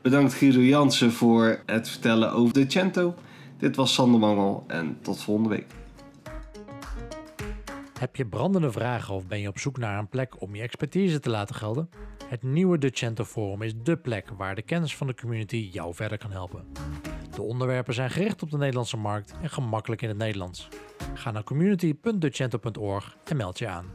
Bedankt 0.01 0.33
Guido 0.33 0.59
Jansen 0.59 1.11
voor 1.11 1.61
het 1.65 1.89
vertellen 1.89 2.31
over 2.31 2.53
de 2.53 2.65
Cento. 2.67 3.15
Dit 3.57 3.75
was 3.75 3.93
Sander 3.93 4.19
Mangel 4.19 4.63
en 4.67 4.97
tot 5.01 5.23
volgende 5.23 5.49
week. 5.49 5.65
Heb 7.99 8.15
je 8.15 8.25
brandende 8.25 8.71
vragen 8.71 9.13
of 9.13 9.27
ben 9.27 9.39
je 9.39 9.47
op 9.47 9.59
zoek 9.59 9.77
naar 9.77 9.99
een 9.99 10.07
plek 10.07 10.41
om 10.41 10.55
je 10.55 10.61
expertise 10.61 11.19
te 11.19 11.29
laten 11.29 11.55
gelden? 11.55 11.89
Het 12.25 12.43
nieuwe 12.43 12.77
Decento 12.77 13.23
Forum 13.23 13.61
is 13.61 13.73
dé 13.83 13.97
plek 13.97 14.29
waar 14.37 14.55
de 14.55 14.61
kennis 14.61 14.95
van 14.95 15.07
de 15.07 15.15
community 15.15 15.69
jou 15.71 15.93
verder 15.93 16.17
kan 16.17 16.31
helpen. 16.31 16.65
De 17.35 17.41
onderwerpen 17.41 17.93
zijn 17.93 18.09
gericht 18.09 18.43
op 18.43 18.51
de 18.51 18.57
Nederlandse 18.57 18.97
markt 18.97 19.33
en 19.41 19.49
gemakkelijk 19.49 20.01
in 20.01 20.09
het 20.09 20.17
Nederlands. 20.17 20.67
Ga 21.13 21.31
naar 21.31 21.43
community.decento.org 21.43 23.17
en 23.23 23.37
meld 23.37 23.59
je 23.59 23.67
aan. 23.67 23.85